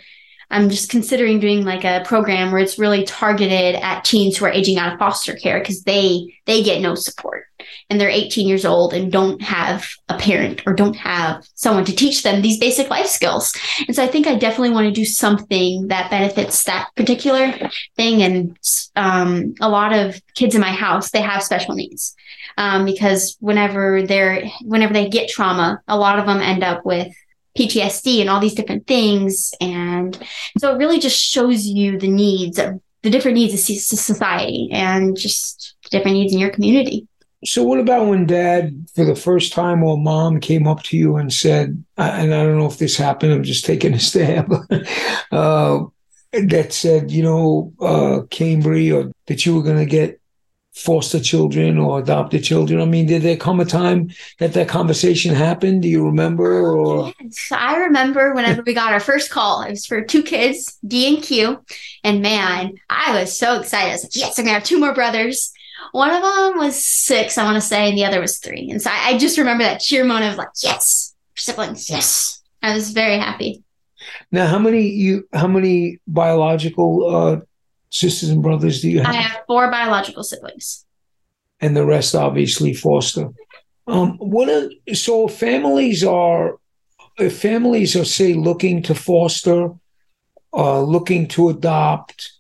I'm 0.52 0.70
just 0.70 0.90
considering 0.90 1.40
doing 1.40 1.64
like 1.64 1.84
a 1.84 2.04
program 2.06 2.52
where 2.52 2.62
it's 2.62 2.80
really 2.80 3.04
targeted 3.04 3.76
at 3.76 4.04
teens 4.04 4.38
who 4.38 4.46
are 4.46 4.52
aging 4.52 4.78
out 4.78 4.94
of 4.94 5.00
foster 5.00 5.36
care 5.36 5.60
because 5.60 5.84
they 5.84 6.36
they 6.46 6.64
get 6.64 6.82
no 6.82 6.96
support 6.96 7.46
and 7.90 8.00
they're 8.00 8.10
18 8.10 8.48
years 8.48 8.66
old 8.66 8.94
and 8.94 9.12
don't 9.12 9.42
have 9.42 9.88
a 10.08 10.18
parent 10.18 10.62
or 10.66 10.74
don't 10.74 10.96
have 10.96 11.46
someone 11.54 11.86
to 11.86 11.96
teach 11.96 12.24
them 12.24 12.42
these 12.42 12.60
basic 12.60 12.90
life 12.90 13.06
skills. 13.06 13.54
And 13.88 13.96
so 13.96 14.04
I 14.04 14.08
think 14.08 14.26
I 14.26 14.36
definitely 14.36 14.72
want 14.72 14.86
to 14.86 14.92
do 14.92 15.06
something 15.06 15.88
that 15.88 16.10
benefits 16.10 16.64
that 16.64 16.90
particular 16.96 17.54
thing. 17.96 18.22
And 18.24 18.58
um, 18.96 19.54
a 19.62 19.70
lot 19.70 19.94
of 19.94 20.20
kids 20.36 20.56
in 20.56 20.62
my 20.62 20.72
house 20.72 21.12
they 21.12 21.22
have 21.22 21.44
special 21.44 21.76
needs 21.76 22.16
um, 22.58 22.86
because 22.86 23.38
whenever 23.40 24.02
they're 24.04 24.46
whenever 24.64 24.94
they 24.94 25.10
get 25.10 25.30
trauma, 25.30 25.82
a 25.88 25.98
lot 25.98 26.20
of 26.20 26.26
them 26.26 26.42
end 26.42 26.64
up 26.64 26.86
with 26.86 27.14
PTSD 27.60 28.22
and 28.22 28.30
all 28.30 28.40
these 28.40 28.56
different 28.56 28.88
things. 28.88 29.54
And 29.60 30.18
so 30.58 30.74
it 30.74 30.78
really 30.78 31.00
just 31.00 31.20
shows 31.20 31.66
you 31.66 32.00
the 32.00 32.08
needs 32.08 32.58
of 32.58 32.80
the 33.02 33.10
different 33.10 33.36
needs 33.36 33.54
of 33.54 33.60
society 33.60 34.70
and 34.72 35.18
just 35.18 35.76
different 35.92 36.18
needs 36.18 36.34
in 36.34 36.40
your 36.40 36.50
community. 36.50 37.08
So, 37.46 37.64
what 37.64 37.80
about 37.80 38.08
when 38.08 38.26
dad, 38.26 38.90
for 38.94 39.06
the 39.06 39.16
first 39.16 39.54
time, 39.54 39.82
or 39.82 39.98
mom 39.98 40.42
came 40.42 40.68
up 40.68 40.84
to 40.84 40.98
you 40.98 41.16
and 41.16 41.32
said, 41.32 41.82
and 41.98 42.34
I 42.34 42.44
don't 42.44 42.58
know 42.58 42.66
if 42.66 42.78
this 42.78 42.98
happened, 42.98 43.32
I'm 43.32 43.44
just 43.44 43.64
taking 43.64 43.94
a 43.94 44.00
stab, 44.00 44.52
uh, 45.32 45.80
that 46.34 46.74
said, 46.74 47.12
you 47.12 47.24
know, 47.24 47.74
uh, 47.80 48.26
Cambry, 48.28 48.94
or 48.94 49.14
that 49.28 49.46
you 49.46 49.56
were 49.56 49.64
going 49.64 49.78
to 49.78 49.86
get 49.86 50.20
foster 50.80 51.20
children 51.20 51.78
or 51.78 52.00
adopted 52.00 52.44
children? 52.44 52.82
I 52.82 52.86
mean, 52.86 53.06
did 53.06 53.22
there 53.22 53.38
come 53.38 53.60
a 53.60 53.66
time 53.66 54.12
that 54.40 54.54
that 54.54 54.68
conversation 54.68 55.34
happened? 55.34 55.82
Do 55.82 55.88
you 55.88 56.06
remember? 56.06 56.76
Or 56.76 57.14
yes, 57.20 57.52
I 57.52 57.78
remember 57.78 58.34
whenever 58.34 58.64
we 58.66 58.74
got 58.74 58.94
our 58.94 59.00
first 59.00 59.30
call. 59.30 59.62
It 59.62 59.72
was 59.72 59.86
for 59.86 60.02
two 60.02 60.24
kids, 60.24 60.78
D 60.86 61.14
and 61.14 61.24
Q, 61.24 61.64
and 62.04 62.22
man, 62.22 62.74
I 62.90 63.20
was 63.20 63.38
so 63.38 63.60
excited. 63.60 63.90
I 63.90 63.94
was 63.94 64.04
like, 64.04 64.16
"Yes, 64.16 64.40
I'm 64.40 64.46
gonna 64.46 64.56
have 64.56 64.64
two 64.64 64.80
more 64.80 64.94
brothers." 64.94 65.52
One 65.92 66.12
of 66.12 66.22
them 66.22 66.58
was 66.58 66.86
six, 66.86 67.38
I 67.38 67.44
want 67.44 67.56
to 67.56 67.62
say, 67.62 67.90
and 67.90 67.98
the 67.98 68.06
other 68.06 68.20
was 68.20 68.38
three. 68.38 68.70
And 68.70 68.82
so 68.82 68.92
I, 68.92 69.10
I 69.10 69.18
just 69.18 69.38
remember 69.38 69.64
that 69.64 69.82
cheer 69.82 70.04
moment 70.04 70.32
of 70.32 70.38
like, 70.38 70.50
"Yes, 70.64 71.16
siblings, 71.36 71.90
yes." 71.90 72.42
I 72.62 72.74
was 72.74 72.92
very 72.92 73.18
happy. 73.18 73.64
Now, 74.32 74.48
how 74.48 74.60
many 74.60 74.88
you? 74.88 75.28
How 75.34 75.48
many 75.48 76.00
biological 76.08 77.16
uh, 77.16 77.40
sisters 77.90 78.30
and 78.30 78.42
brothers 78.42 78.82
do 78.82 78.90
you 78.90 79.00
have? 79.00 79.16
I 79.16 79.18
have 79.18 79.42
four 79.48 79.70
biological 79.70 80.24
siblings. 80.24 80.86
And 81.62 81.76
the 81.76 81.86
rest 81.86 82.16
obviously 82.16 82.74
foster. 82.74 83.30
Um, 83.88 84.18
what 84.18 84.50
are, 84.50 84.70
so 84.94 85.28
families 85.28 86.04
are 86.04 86.60
if 87.20 87.38
families 87.38 87.96
are 87.96 88.06
say 88.06 88.34
looking 88.34 88.82
to 88.84 88.96
foster, 88.96 89.72
uh, 90.54 90.82
looking 90.82 91.28
to 91.28 91.50
adopt, 91.50 92.32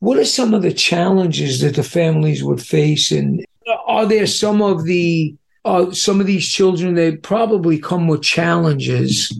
what 0.00 0.18
are 0.18 0.24
some 0.24 0.54
of 0.54 0.62
the 0.62 0.72
challenges 0.72 1.60
that 1.60 1.74
the 1.74 1.82
families 1.82 2.44
would 2.44 2.60
face? 2.60 3.10
And 3.10 3.44
are 3.86 4.06
there 4.06 4.26
some 4.26 4.60
of 4.62 4.84
the 4.84 5.34
uh, 5.64 5.90
some 5.90 6.20
of 6.20 6.26
these 6.26 6.46
children 6.46 6.94
they 6.94 7.16
probably 7.16 7.78
come 7.78 8.06
with 8.06 8.22
challenges 8.22 9.36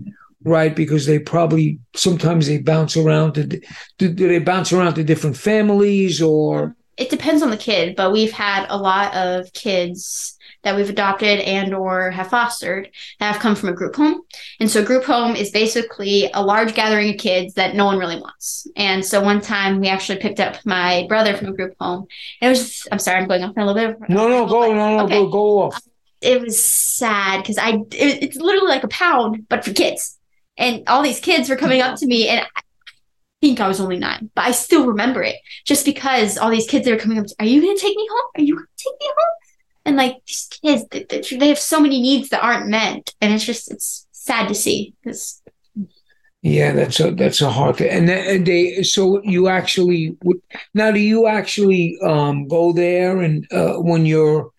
right? 0.47 0.75
Because 0.75 1.05
they 1.05 1.19
probably 1.19 1.81
sometimes 1.95 2.47
they 2.47 2.59
bounce 2.59 2.97
around 2.97 3.35
to 3.35 3.45
do, 3.45 3.61
do 3.99 4.29
they 4.29 4.39
bounce 4.39 4.73
around 4.73 4.95
to 4.95 5.05
different 5.05 5.37
families 5.37 6.23
or 6.23 6.75
it 6.97 7.11
depends 7.11 7.43
on 7.43 7.51
the 7.51 7.59
kid, 7.59 7.95
but 7.95 8.11
we've 8.11 8.33
had 8.33 8.67
a 8.71 8.79
lot 8.79 9.15
of 9.15 9.53
kids 9.53 10.39
that 10.63 10.75
we've 10.75 10.89
adopted 10.89 11.41
and 11.41 11.75
or 11.75 12.11
have 12.11 12.29
fostered 12.29 12.91
that 13.21 13.33
have 13.33 13.43
come 13.43 13.55
from 13.55 13.69
a 13.69 13.75
group 13.75 13.95
home. 13.95 14.23
And 14.61 14.71
so 14.71 14.83
group 14.83 15.05
home 15.05 15.37
is 15.37 15.51
basically 15.51 16.31
a 16.33 16.43
large 16.43 16.75
gathering 16.75 17.11
of 17.11 17.19
kids 17.19 17.55
that 17.55 17.75
no 17.75 17.85
one 17.85 17.99
really 17.99 18.19
wants. 18.19 18.67
And 18.77 19.05
so 19.05 19.23
one 19.23 19.41
time 19.41 19.81
we 19.81 19.89
actually 19.89 20.19
picked 20.19 20.41
up 20.41 20.57
my 20.65 21.05
brother 21.09 21.37
from 21.37 21.49
a 21.49 21.53
group 21.53 21.75
home. 21.79 22.07
And 22.41 22.49
it 22.49 22.59
was 22.59 22.89
I'm 22.91 22.99
sorry, 22.99 23.21
I'm 23.21 23.29
going 23.29 23.45
off 23.45 23.57
a 23.57 23.65
little 23.65 23.75
bit. 23.75 23.91
Of, 23.91 24.09
no, 24.09 24.29
no, 24.29 24.47
go, 24.47 24.73
no, 24.73 24.97
no, 24.97 25.05
okay. 25.05 25.15
go, 25.15 25.29
go 25.29 25.63
off. 25.63 25.81
It 26.23 26.41
was 26.41 26.59
sad 26.59 27.43
because 27.43 27.59
I 27.59 27.75
it, 27.93 28.23
it's 28.23 28.37
literally 28.37 28.71
like 28.71 28.85
a 28.85 28.89
pound, 28.89 29.47
but 29.49 29.65
for 29.65 29.73
kids 29.73 30.16
and 30.59 30.83
all 30.87 31.03
these 31.03 31.21
kids 31.21 31.49
were 31.49 31.57
coming 31.57 31.81
up 31.81 31.99
to 31.99 32.07
me 32.07 32.29
and 32.29 32.41
I 32.41 32.61
think 33.41 33.61
I 33.61 33.69
was 33.69 33.81
only 33.81 33.99
nine, 33.99 34.31
but 34.35 34.47
I 34.47 34.51
still 34.53 34.87
remember 34.87 35.23
it 35.23 35.37
just 35.65 35.85
because 35.85 36.39
all 36.39 36.51
these 36.51 36.67
kids 36.67 36.85
that 36.85 36.91
were 36.91 37.01
coming 37.01 37.19
up 37.19 37.27
to, 37.27 37.35
are 37.39 37.47
you 37.47 37.61
going 37.61 37.77
to 37.77 37.81
take 37.81 37.97
me 37.97 38.09
home? 38.11 38.31
Are 38.37 38.43
you 38.43 38.55
going 38.55 38.67
to 38.67 38.85
take 38.85 38.95
me 39.01 39.07
home? 39.07 39.35
And 39.85 39.97
like 39.97 40.17
these 40.27 40.49
kids, 40.63 41.31
they 41.39 41.49
have 41.49 41.59
so 41.59 41.81
many 41.81 42.01
needs 42.01 42.31
that 42.31 42.43
aren't 42.43 42.69
met. 42.69 43.15
And 43.21 43.33
it's 43.33 43.45
just, 43.45 43.71
it's 43.71 44.07
sad 44.13 44.49
to 44.49 44.55
see 44.55 44.95
because. 45.03 45.43
Yeah, 46.43 46.73
that's 46.73 47.01
a 47.01 47.11
that's 47.11 47.41
a 47.41 47.51
hard 47.51 47.77
thing. 47.77 47.89
And, 47.89 48.09
and 48.09 48.47
they 48.47 48.83
so 48.85 49.21
you 49.23 49.49
actually 49.49 50.17
now 50.75 50.93
do 50.93 51.01
you 51.01 51.27
actually 51.27 51.99
um, 52.05 52.47
go 52.47 52.73
there 52.73 53.21
and 53.21 53.47
uh, 53.53 53.75
when 53.75 54.07
you're 54.07 54.53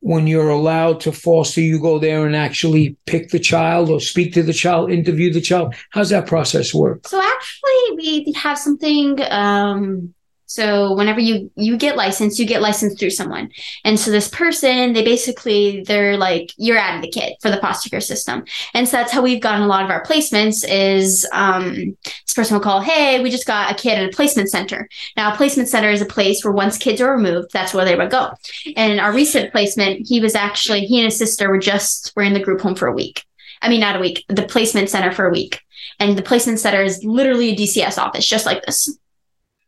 when 0.00 0.26
you're 0.26 0.50
allowed 0.50 1.00
to 1.00 1.12
foster, 1.12 1.60
you 1.60 1.80
go 1.80 1.98
there 1.98 2.26
and 2.26 2.36
actually 2.36 2.96
pick 3.06 3.30
the 3.30 3.38
child 3.38 3.90
or 3.90 4.00
speak 4.00 4.32
to 4.34 4.42
the 4.42 4.52
child, 4.52 4.90
interview 4.90 5.32
the 5.32 5.40
child. 5.40 5.74
How's 5.90 6.10
that 6.10 6.26
process 6.26 6.72
work? 6.72 7.06
So 7.08 7.20
actually, 7.20 7.96
we 7.96 8.32
have 8.36 8.58
something 8.58 9.20
um, 9.30 10.14
so 10.48 10.94
whenever 10.94 11.20
you 11.20 11.50
you 11.56 11.76
get 11.76 11.94
licensed, 11.94 12.38
you 12.38 12.46
get 12.46 12.62
licensed 12.62 12.98
through 12.98 13.10
someone. 13.10 13.50
And 13.84 14.00
so 14.00 14.10
this 14.10 14.28
person, 14.28 14.94
they 14.94 15.04
basically 15.04 15.82
they're 15.82 16.16
like 16.16 16.54
the 16.56 17.10
kid 17.12 17.34
for 17.42 17.50
the 17.50 17.58
foster 17.58 17.90
care 17.90 18.00
system. 18.00 18.44
And 18.72 18.88
so 18.88 18.96
that's 18.96 19.12
how 19.12 19.20
we've 19.20 19.42
gotten 19.42 19.60
a 19.60 19.66
lot 19.66 19.84
of 19.84 19.90
our 19.90 20.02
placements 20.02 20.64
is 20.66 21.28
um, 21.32 21.94
this 22.02 22.32
person 22.34 22.54
will 22.54 22.62
call, 22.62 22.80
"Hey, 22.80 23.22
we 23.22 23.30
just 23.30 23.46
got 23.46 23.70
a 23.70 23.74
kid 23.74 23.98
at 23.98 24.08
a 24.08 24.16
placement 24.16 24.48
center." 24.48 24.88
Now, 25.18 25.34
a 25.34 25.36
placement 25.36 25.68
center 25.68 25.90
is 25.90 26.00
a 26.00 26.06
place 26.06 26.42
where 26.42 26.52
once 26.52 26.78
kids 26.78 27.02
are 27.02 27.14
removed, 27.14 27.50
that's 27.52 27.74
where 27.74 27.84
they 27.84 27.94
would 27.94 28.10
go. 28.10 28.30
And 28.74 29.00
our 29.00 29.12
recent 29.12 29.52
placement, 29.52 30.08
he 30.08 30.18
was 30.18 30.34
actually 30.34 30.86
he 30.86 30.98
and 30.98 31.04
his 31.04 31.18
sister 31.18 31.50
were 31.50 31.58
just 31.58 32.14
were 32.16 32.22
in 32.22 32.32
the 32.32 32.40
group 32.40 32.62
home 32.62 32.74
for 32.74 32.88
a 32.88 32.94
week. 32.94 33.22
I 33.60 33.68
mean, 33.68 33.80
not 33.80 33.96
a 33.96 34.00
week, 34.00 34.24
the 34.28 34.44
placement 34.44 34.88
center 34.88 35.12
for 35.12 35.26
a 35.26 35.30
week. 35.30 35.60
And 36.00 36.16
the 36.16 36.22
placement 36.22 36.60
center 36.60 36.82
is 36.82 37.04
literally 37.04 37.50
a 37.50 37.56
DCS 37.56 37.98
office, 37.98 38.26
just 38.26 38.46
like 38.46 38.64
this 38.64 38.88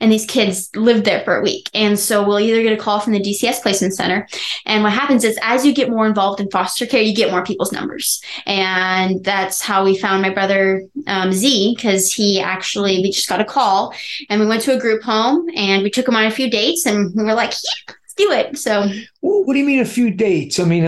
and 0.00 0.11
these 0.11 0.26
kids 0.26 0.71
lived 0.75 1.04
there 1.04 1.23
for 1.25 1.37
a 1.37 1.42
week. 1.42 1.69
And 1.75 1.99
so 1.99 2.26
we'll 2.26 2.40
either 2.40 2.62
get 2.62 2.73
a 2.73 2.83
call 2.83 3.00
from 3.00 3.12
the 3.12 3.21
DCS 3.21 3.62
placement 3.62 3.95
center. 3.95 4.26
And 4.66 4.83
what 4.83 4.92
happens 4.92 5.25
is 5.25 5.38
as 5.42 5.64
you 5.64 5.75
get 5.75 5.90
more 5.90 6.07
involved 6.07 6.40
in 6.40 6.50
foster 6.50 6.87
care, 6.87 7.02
you 7.02 7.14
get 7.14 7.30
more 7.30 7.45
people's 7.45 7.73
numbers. 7.73 8.23
And 8.47 9.23
that's 9.25 9.61
how 9.61 9.85
we 9.85 9.99
found 9.99 10.23
my 10.23 10.30
brother 10.30 10.83
um, 11.07 11.33
Z, 11.33 11.75
because 11.76 12.12
he 12.12 12.40
actually, 12.40 13.00
we 13.00 13.11
just 13.11 13.28
got 13.28 13.40
a 13.40 13.45
call 13.45 13.95
and 14.28 14.40
we 14.40 14.47
went 14.47 14.62
to 14.62 14.76
a 14.76 14.80
group 14.80 15.02
home 15.02 15.49
and 15.54 15.83
we 15.83 15.90
took 15.90 16.09
him 16.09 16.16
on 16.16 16.25
a 16.25 16.30
few 16.30 16.50
dates 16.50 16.87
and 16.87 17.14
we 17.14 17.23
were 17.23 17.35
like, 17.35 17.50
yeah, 17.50 17.95
let's 18.02 18.14
do 18.14 18.33
it. 18.33 18.59
So 18.59 18.88
what 19.21 19.52
do 19.52 19.59
you 19.59 19.66
mean 19.66 19.80
a 19.80 19.85
few 19.85 20.11
dates? 20.11 20.59
I 20.59 20.64
mean, 20.64 20.85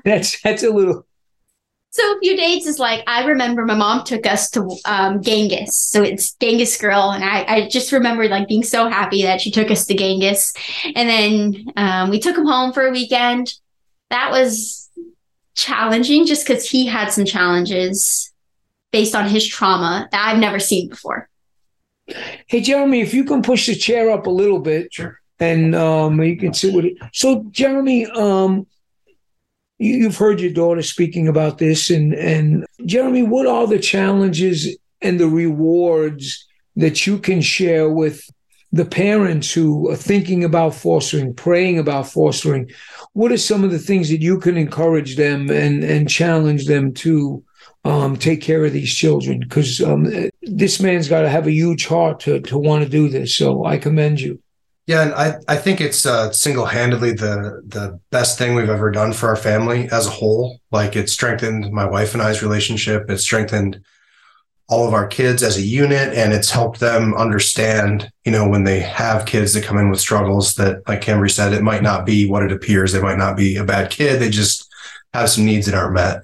that's, 0.04 0.40
that's 0.42 0.62
a 0.62 0.70
little, 0.70 1.06
so 1.96 2.16
a 2.16 2.18
few 2.20 2.36
dates 2.36 2.66
is 2.66 2.78
like 2.78 3.02
I 3.06 3.24
remember 3.24 3.64
my 3.64 3.74
mom 3.74 4.04
took 4.04 4.26
us 4.26 4.50
to 4.50 4.68
um, 4.84 5.22
Genghis, 5.22 5.74
so 5.74 6.02
it's 6.02 6.34
Genghis 6.34 6.76
Grill, 6.76 7.10
and 7.10 7.24
I, 7.24 7.44
I 7.44 7.68
just 7.68 7.90
remember 7.90 8.28
like 8.28 8.48
being 8.48 8.62
so 8.62 8.88
happy 8.88 9.22
that 9.22 9.40
she 9.40 9.50
took 9.50 9.70
us 9.70 9.86
to 9.86 9.94
Genghis, 9.94 10.52
and 10.94 11.08
then 11.08 11.64
um, 11.76 12.10
we 12.10 12.18
took 12.18 12.36
him 12.36 12.44
home 12.44 12.74
for 12.74 12.86
a 12.86 12.90
weekend. 12.90 13.54
That 14.10 14.30
was 14.30 14.90
challenging, 15.54 16.26
just 16.26 16.46
because 16.46 16.68
he 16.68 16.86
had 16.86 17.10
some 17.10 17.24
challenges 17.24 18.30
based 18.92 19.14
on 19.14 19.28
his 19.28 19.46
trauma 19.46 20.06
that 20.12 20.28
I've 20.28 20.38
never 20.38 20.58
seen 20.58 20.90
before. 20.90 21.30
Hey 22.46 22.60
Jeremy, 22.60 23.00
if 23.00 23.14
you 23.14 23.24
can 23.24 23.40
push 23.42 23.66
the 23.66 23.74
chair 23.74 24.10
up 24.10 24.26
a 24.26 24.30
little 24.30 24.60
bit, 24.60 24.92
sure, 24.92 25.18
and 25.40 25.74
um, 25.74 26.22
you 26.22 26.36
can 26.36 26.52
sit 26.52 26.74
with 26.74 26.84
it. 26.84 26.98
So 27.14 27.46
Jeremy, 27.50 28.04
um, 28.06 28.66
You've 29.78 30.16
heard 30.16 30.40
your 30.40 30.52
daughter 30.52 30.82
speaking 30.82 31.28
about 31.28 31.58
this, 31.58 31.90
and 31.90 32.14
and 32.14 32.64
Jeremy, 32.86 33.22
what 33.22 33.46
are 33.46 33.66
the 33.66 33.78
challenges 33.78 34.76
and 35.02 35.20
the 35.20 35.28
rewards 35.28 36.46
that 36.76 37.06
you 37.06 37.18
can 37.18 37.42
share 37.42 37.90
with 37.90 38.22
the 38.72 38.86
parents 38.86 39.52
who 39.52 39.90
are 39.90 39.96
thinking 39.96 40.44
about 40.44 40.74
fostering, 40.74 41.34
praying 41.34 41.78
about 41.78 42.08
fostering? 42.08 42.70
What 43.12 43.32
are 43.32 43.38
some 43.38 43.64
of 43.64 43.70
the 43.70 43.78
things 43.78 44.08
that 44.08 44.22
you 44.22 44.38
can 44.38 44.56
encourage 44.56 45.16
them 45.16 45.50
and 45.50 45.84
and 45.84 46.08
challenge 46.08 46.66
them 46.66 46.94
to 46.94 47.44
um, 47.84 48.16
take 48.16 48.40
care 48.40 48.64
of 48.64 48.72
these 48.72 48.94
children? 48.94 49.40
Because 49.40 49.82
um, 49.82 50.30
this 50.40 50.80
man's 50.80 51.08
got 51.08 51.20
to 51.20 51.28
have 51.28 51.46
a 51.46 51.52
huge 51.52 51.86
heart 51.86 52.20
to 52.20 52.40
to 52.40 52.56
want 52.56 52.82
to 52.82 52.88
do 52.88 53.10
this. 53.10 53.36
So 53.36 53.66
I 53.66 53.76
commend 53.76 54.22
you. 54.22 54.40
Yeah, 54.86 55.02
and 55.02 55.14
I, 55.14 55.34
I 55.48 55.56
think 55.56 55.80
it's 55.80 56.06
uh, 56.06 56.30
single-handedly 56.30 57.12
the 57.12 57.60
the 57.66 57.98
best 58.10 58.38
thing 58.38 58.54
we've 58.54 58.70
ever 58.70 58.92
done 58.92 59.12
for 59.12 59.28
our 59.28 59.36
family 59.36 59.88
as 59.90 60.06
a 60.06 60.10
whole. 60.10 60.60
Like 60.70 60.94
it 60.94 61.10
strengthened 61.10 61.72
my 61.72 61.84
wife 61.84 62.14
and 62.14 62.22
I's 62.22 62.40
relationship. 62.42 63.10
It 63.10 63.18
strengthened 63.18 63.80
all 64.68 64.86
of 64.86 64.94
our 64.94 65.06
kids 65.06 65.42
as 65.42 65.56
a 65.56 65.62
unit, 65.62 66.14
and 66.14 66.32
it's 66.32 66.50
helped 66.50 66.78
them 66.78 67.14
understand, 67.14 68.10
you 68.24 68.32
know, 68.32 68.48
when 68.48 68.64
they 68.64 68.80
have 68.80 69.26
kids 69.26 69.52
that 69.54 69.64
come 69.64 69.78
in 69.78 69.90
with 69.90 70.00
struggles 70.00 70.54
that, 70.54 70.86
like 70.88 71.00
Cambry 71.02 71.30
said, 71.30 71.52
it 71.52 71.62
might 71.62 71.82
not 71.82 72.06
be 72.06 72.28
what 72.28 72.42
it 72.44 72.52
appears. 72.52 72.92
They 72.92 73.00
might 73.00 73.18
not 73.18 73.36
be 73.36 73.56
a 73.56 73.64
bad 73.64 73.90
kid. 73.90 74.20
They 74.20 74.30
just 74.30 74.68
have 75.12 75.30
some 75.30 75.44
needs 75.44 75.66
that 75.66 75.74
aren't 75.74 75.94
met. 75.94 76.22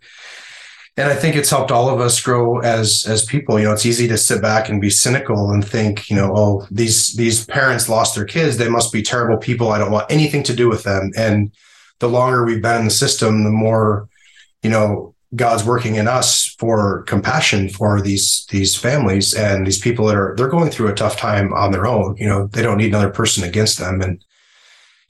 And 0.96 1.08
I 1.08 1.14
think 1.14 1.36
it's 1.36 1.48
helped 1.48 1.70
all 1.70 1.88
of 1.88 2.00
us 2.00 2.20
grow 2.20 2.58
as 2.58 3.06
as 3.08 3.24
people. 3.24 3.58
You 3.58 3.64
know, 3.66 3.72
it's 3.72 3.86
easy 3.86 4.06
to 4.08 4.18
sit 4.18 4.42
back 4.42 4.68
and 4.68 4.80
be 4.80 4.90
cynical 4.90 5.50
and 5.50 5.66
think, 5.66 6.10
you 6.10 6.16
know, 6.16 6.32
oh, 6.36 6.66
these 6.70 7.14
these 7.14 7.46
parents 7.46 7.88
lost 7.88 8.14
their 8.14 8.26
kids. 8.26 8.58
They 8.58 8.68
must 8.68 8.92
be 8.92 9.02
terrible 9.02 9.38
people. 9.38 9.70
I 9.70 9.78
don't 9.78 9.90
want 9.90 10.10
anything 10.12 10.42
to 10.44 10.54
do 10.54 10.68
with 10.68 10.82
them. 10.82 11.10
And 11.16 11.52
the 12.00 12.10
longer 12.10 12.44
we've 12.44 12.60
been 12.60 12.80
in 12.80 12.84
the 12.84 12.90
system, 12.90 13.44
the 13.44 13.50
more, 13.50 14.08
you 14.62 14.68
know, 14.68 15.14
God's 15.34 15.64
working 15.64 15.94
in 15.94 16.08
us 16.08 16.54
for 16.58 17.04
compassion 17.04 17.70
for 17.70 18.02
these 18.02 18.44
these 18.50 18.76
families 18.76 19.32
and 19.32 19.66
these 19.66 19.78
people 19.78 20.06
that 20.06 20.16
are 20.16 20.34
they're 20.36 20.48
going 20.48 20.70
through 20.70 20.88
a 20.88 20.94
tough 20.94 21.16
time 21.16 21.54
on 21.54 21.72
their 21.72 21.86
own. 21.86 22.16
You 22.18 22.26
know, 22.26 22.48
they 22.48 22.60
don't 22.60 22.76
need 22.76 22.88
another 22.88 23.10
person 23.10 23.44
against 23.44 23.78
them. 23.78 24.02
And 24.02 24.22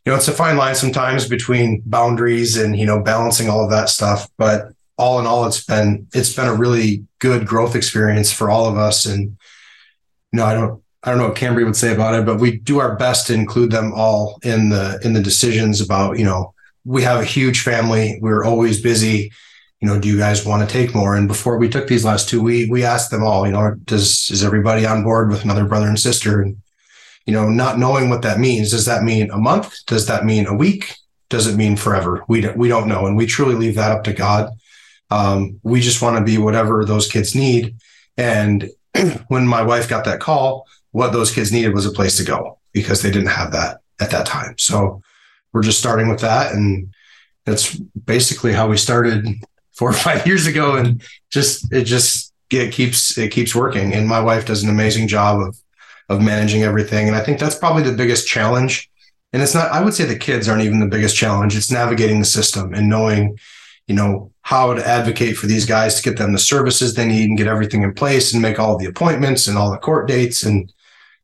you 0.07 0.12
know, 0.12 0.17
it's 0.17 0.29
a 0.29 0.33
fine 0.33 0.57
line 0.57 0.77
sometimes 0.77 1.27
between 1.27 1.83
boundaries 1.87 2.57
and 2.57 2.79
you 2.79 2.87
know 2.87 3.03
balancing 3.03 3.49
all 3.49 3.65
of 3.65 3.71
that 3.71 3.89
stuff. 3.89 4.29
But 4.39 4.73
all 5.03 5.19
in 5.19 5.27
all, 5.27 5.47
it's 5.47 5.65
been 5.65 6.07
it's 6.15 6.35
been 6.35 6.47
a 6.47 6.55
really 6.55 7.05
good 7.19 7.47
growth 7.47 7.75
experience 7.75 8.33
for 8.33 8.49
all 8.49 8.67
of 8.67 8.77
us. 8.77 9.05
And 9.05 9.37
you 10.33 10.39
know, 10.39 10.47
I 10.47 10.55
don't 10.55 10.83
I 11.03 11.11
don't 11.11 11.19
know 11.19 11.29
what 11.29 11.37
Cambry 11.37 11.65
would 11.65 11.77
say 11.77 11.93
about 11.93 12.15
it, 12.15 12.25
but 12.25 12.39
we 12.39 12.59
do 12.59 12.79
our 12.79 12.97
best 12.97 13.27
to 13.27 13.35
include 13.35 13.73
them 13.73 13.93
all 13.93 14.39
in 14.45 14.69
the 14.69 15.01
in 15.03 15.13
the 15.13 15.23
decisions 15.23 15.81
about 15.81 16.19
you 16.19 16.25
know 16.25 16.55
we 16.85 17.03
have 17.03 17.21
a 17.21 17.25
huge 17.25 17.61
family. 17.61 18.19
We're 18.21 18.45
always 18.45 18.81
busy. 18.81 19.33
You 19.81 19.89
know, 19.89 19.99
do 19.99 20.09
you 20.09 20.17
guys 20.17 20.47
want 20.47 20.67
to 20.69 20.73
take 20.73 20.95
more? 20.95 21.17
And 21.17 21.27
before 21.27 21.59
we 21.59 21.69
took 21.69 21.89
these 21.89 22.05
last 22.05 22.29
two, 22.29 22.41
we 22.41 22.71
we 22.71 22.85
asked 22.85 23.11
them 23.11 23.25
all. 23.25 23.45
You 23.45 23.53
know, 23.53 23.75
does 23.85 24.31
is 24.31 24.45
everybody 24.45 24.87
on 24.87 25.03
board 25.03 25.31
with 25.31 25.43
another 25.43 25.65
brother 25.65 25.89
and 25.89 25.99
sister? 25.99 26.41
And 26.41 26.57
you 27.27 27.33
know, 27.33 27.49
not 27.49 27.79
knowing 27.79 28.09
what 28.09 28.23
that 28.23 28.39
means. 28.39 28.71
Does 28.71 28.87
that 28.87 29.03
mean 29.03 29.31
a 29.31 29.39
month? 29.39 29.75
Does 29.87 30.07
that 30.07 30.25
mean 30.25 30.47
a 30.47 30.55
week? 30.55 30.95
Does 31.29 31.47
it 31.47 31.57
mean 31.57 31.77
forever? 31.77 32.25
We 32.29 32.43
don't, 32.43 32.57
we 32.57 32.69
don't 32.69 32.89
know, 32.89 33.07
and 33.07 33.17
we 33.17 33.27
truly 33.27 33.55
leave 33.55 33.75
that 33.75 33.91
up 33.91 34.05
to 34.05 34.13
God. 34.13 34.51
Um, 35.12 35.61
we 35.62 35.83
just 35.83 36.00
want 36.00 36.16
to 36.16 36.25
be 36.25 36.38
whatever 36.38 36.87
those 36.87 37.07
kids 37.07 37.35
need. 37.35 37.76
And 38.16 38.71
when 39.28 39.47
my 39.47 39.61
wife 39.61 39.87
got 39.87 40.07
that 40.07 40.21
call, 40.21 40.66
what 40.92 41.12
those 41.12 41.31
kids 41.31 41.52
needed 41.52 41.75
was 41.75 41.85
a 41.85 41.90
place 41.90 42.16
to 42.16 42.25
go 42.25 42.59
because 42.73 43.02
they 43.02 43.11
didn't 43.11 43.28
have 43.28 43.52
that 43.52 43.81
at 44.00 44.11
that 44.11 44.25
time. 44.25 44.54
So 44.57 45.02
we're 45.52 45.62
just 45.62 45.78
starting 45.78 46.09
with 46.09 46.21
that. 46.21 46.52
And 46.52 46.95
that's 47.45 47.76
basically 47.76 48.54
how 48.54 48.69
we 48.69 48.78
started 48.78 49.28
four 49.73 49.90
or 49.90 49.95
five 49.95 50.26
years 50.26 50.47
ago. 50.47 50.76
And 50.76 51.02
just, 51.31 51.71
it 51.71 51.85
just, 51.85 52.33
it 52.50 52.73
keeps, 52.73 53.19
it 53.19 53.33
keeps 53.33 53.54
working. 53.54 53.92
And 53.92 54.09
my 54.09 54.21
wife 54.21 54.47
does 54.47 54.62
an 54.62 54.71
amazing 54.71 55.09
job 55.09 55.40
of, 55.40 55.59
of 56.09 56.23
managing 56.23 56.62
everything. 56.62 57.07
And 57.07 57.16
I 57.16 57.21
think 57.23 57.38
that's 57.38 57.59
probably 57.59 57.83
the 57.83 57.97
biggest 57.97 58.26
challenge. 58.26 58.90
And 59.35 59.42
it's 59.42 59.54
not, 59.54 59.71
I 59.73 59.83
would 59.83 59.92
say 59.92 60.04
the 60.04 60.16
kids 60.16 60.49
aren't 60.49 60.62
even 60.62 60.81
the 60.81 60.87
biggest 60.87 61.16
challenge. 61.16 61.54
It's 61.54 61.71
navigating 61.71 62.19
the 62.19 62.25
system 62.25 62.73
and 62.73 62.88
knowing, 62.88 63.38
you 63.87 63.95
know, 63.95 64.31
how 64.43 64.75
to 64.75 64.87
advocate 64.87 65.37
for 65.37 65.47
these 65.47 65.67
guys 65.67 65.97
to 65.97 66.03
get 66.03 66.19
them 66.19 66.33
the 66.33 66.39
services 66.39 66.95
they 66.95 67.07
need 67.07 67.29
and 67.29 67.39
get 67.39 67.47
everything 67.47 67.83
in 67.83 67.95
place 67.95 68.33
and 68.33 68.43
make 68.43 68.59
all 68.59 68.77
the 68.77 68.87
appointments 68.87 69.47
and 69.47 69.57
all 69.57 69.71
the 69.71 69.79
court 69.79 70.09
dates. 70.09 70.43
And, 70.43 70.73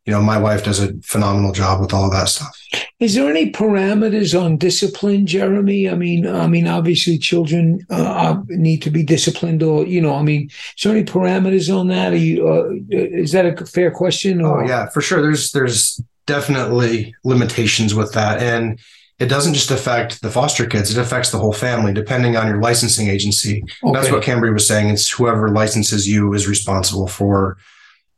you 0.07 0.13
know, 0.13 0.23
my 0.23 0.39
wife 0.39 0.65
does 0.65 0.81
a 0.81 0.93
phenomenal 1.03 1.53
job 1.53 1.81
with 1.81 1.93
all 1.93 2.05
of 2.05 2.13
that 2.13 2.29
stuff. 2.29 2.57
Is 3.01 3.15
there 3.15 3.29
any 3.29 3.53
parameters 3.53 4.41
on 4.41 4.57
discipline, 4.57 5.27
Jeremy? 5.27 5.89
I 5.89 5.95
mean, 5.95 6.27
I 6.27 6.47
mean, 6.47 6.67
obviously, 6.67 7.19
children 7.19 7.87
uh, 7.91 8.41
need 8.49 8.83
to 8.83 8.91
be 8.91 9.05
disciplined, 9.05 9.63
or 9.63 9.87
you 9.87 10.01
know, 10.01 10.15
I 10.15 10.23
mean, 10.23 10.51
is 10.77 10.83
there 10.83 10.93
any 10.93 11.05
parameters 11.05 11.73
on 11.73 11.89
that? 11.89 12.13
Are 12.13 12.17
you, 12.17 12.49
uh, 12.49 12.71
is 12.91 13.33
that 13.33 13.47
a 13.47 13.67
fair 13.67 13.91
question? 13.91 14.41
Or? 14.41 14.65
Oh 14.65 14.67
yeah, 14.67 14.89
for 14.89 15.01
sure. 15.01 15.23
There's 15.23 15.53
there's 15.53 16.01
definitely 16.27 17.15
limitations 17.23 17.95
with 17.95 18.13
that, 18.15 18.43
and 18.43 18.81
it 19.19 19.27
doesn't 19.27 19.55
just 19.55 19.71
affect 19.71 20.23
the 20.23 20.31
foster 20.31 20.65
kids, 20.67 20.97
it 20.97 21.01
affects 21.01 21.31
the 21.31 21.39
whole 21.39 21.53
family, 21.53 21.93
depending 21.93 22.37
on 22.37 22.47
your 22.47 22.61
licensing 22.61 23.09
agency. 23.09 23.65
Okay. 23.83 23.93
That's 23.93 24.13
what 24.13 24.23
Cambry 24.23 24.53
was 24.53 24.67
saying. 24.67 24.91
It's 24.91 25.11
whoever 25.11 25.49
licenses 25.49 26.09
you 26.09 26.33
is 26.35 26.47
responsible 26.47 27.09
for 27.09 27.59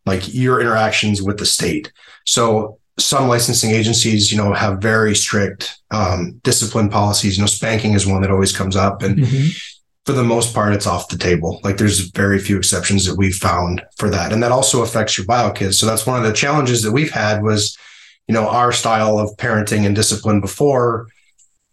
like 0.05 0.33
your 0.35 0.61
interactions 0.61 1.23
with 1.23 1.39
the 1.39 1.47
state. 1.47 1.91
So 2.27 2.79
some 2.99 3.29
licensing 3.29 3.71
agencies, 3.71 4.31
you 4.31 4.37
know, 4.37 4.53
have 4.53 4.79
very 4.79 5.15
strict 5.15 5.79
um, 5.91 6.39
discipline 6.43 6.91
policies. 6.91 7.37
You 7.37 7.43
know, 7.43 7.47
spanking 7.47 7.95
is 7.95 8.07
one 8.07 8.21
that 8.21 8.31
always 8.31 8.55
comes 8.55 8.77
up. 8.77 9.03
And 9.03 9.17
mm-hmm. 9.17 9.49
for 10.05 10.13
the 10.13 10.23
most 10.23 10.55
part, 10.55 10.75
it's 10.75 10.87
off 10.87 11.09
the 11.09 11.17
table. 11.17 11.61
Like 11.65 11.79
there's 11.79 12.11
very 12.11 12.39
few 12.39 12.59
exceptions 12.59 13.07
that 13.07 13.17
we've 13.17 13.35
found 13.35 13.83
for 13.97 14.11
that. 14.11 14.33
And 14.35 14.43
that 14.43 14.53
also 14.53 14.83
affects 14.83 15.17
your 15.17 15.27
bio 15.27 15.51
kids. 15.51 15.79
So 15.79 15.87
that's 15.87 16.07
one 16.07 16.19
of 16.19 16.29
the 16.29 16.37
challenges 16.37 16.83
that 16.83 16.93
we've 16.93 17.11
had 17.11 17.43
was 17.43 17.79
you 18.31 18.35
know, 18.35 18.49
our 18.49 18.71
style 18.71 19.19
of 19.19 19.37
parenting 19.39 19.85
and 19.85 19.97
discipline 19.97 20.41
before, 20.41 21.09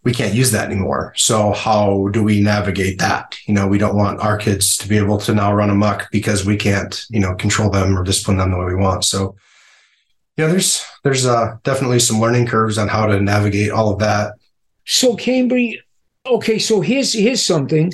we 0.03 0.11
can't 0.11 0.33
use 0.33 0.49
that 0.49 0.71
anymore. 0.71 1.13
So 1.15 1.51
how 1.51 2.07
do 2.07 2.23
we 2.23 2.41
navigate 2.41 2.97
that? 2.97 3.37
You 3.45 3.53
know, 3.53 3.67
we 3.67 3.77
don't 3.77 3.95
want 3.95 4.21
our 4.21 4.39
kids 4.39 4.75
to 4.77 4.89
be 4.89 4.97
able 4.97 5.19
to 5.19 5.35
now 5.35 5.53
run 5.53 5.69
amok 5.69 6.09
because 6.11 6.47
we 6.47 6.57
can't, 6.57 7.05
you 7.11 7.19
know, 7.19 7.35
control 7.35 7.69
them 7.69 7.95
or 7.95 8.03
discipline 8.03 8.37
them 8.37 8.49
the 8.49 8.57
way 8.57 8.65
we 8.65 8.73
want. 8.73 9.05
So, 9.05 9.35
yeah, 10.35 10.47
there's 10.47 10.83
there's 11.03 11.27
uh, 11.27 11.57
definitely 11.61 11.99
some 11.99 12.19
learning 12.19 12.47
curves 12.47 12.79
on 12.79 12.87
how 12.87 13.05
to 13.05 13.21
navigate 13.21 13.69
all 13.69 13.93
of 13.93 13.99
that. 13.99 14.33
So, 14.83 15.15
Cambry, 15.15 15.77
okay, 16.25 16.57
so 16.57 16.81
here's 16.81 17.13
here's 17.13 17.45
something. 17.45 17.93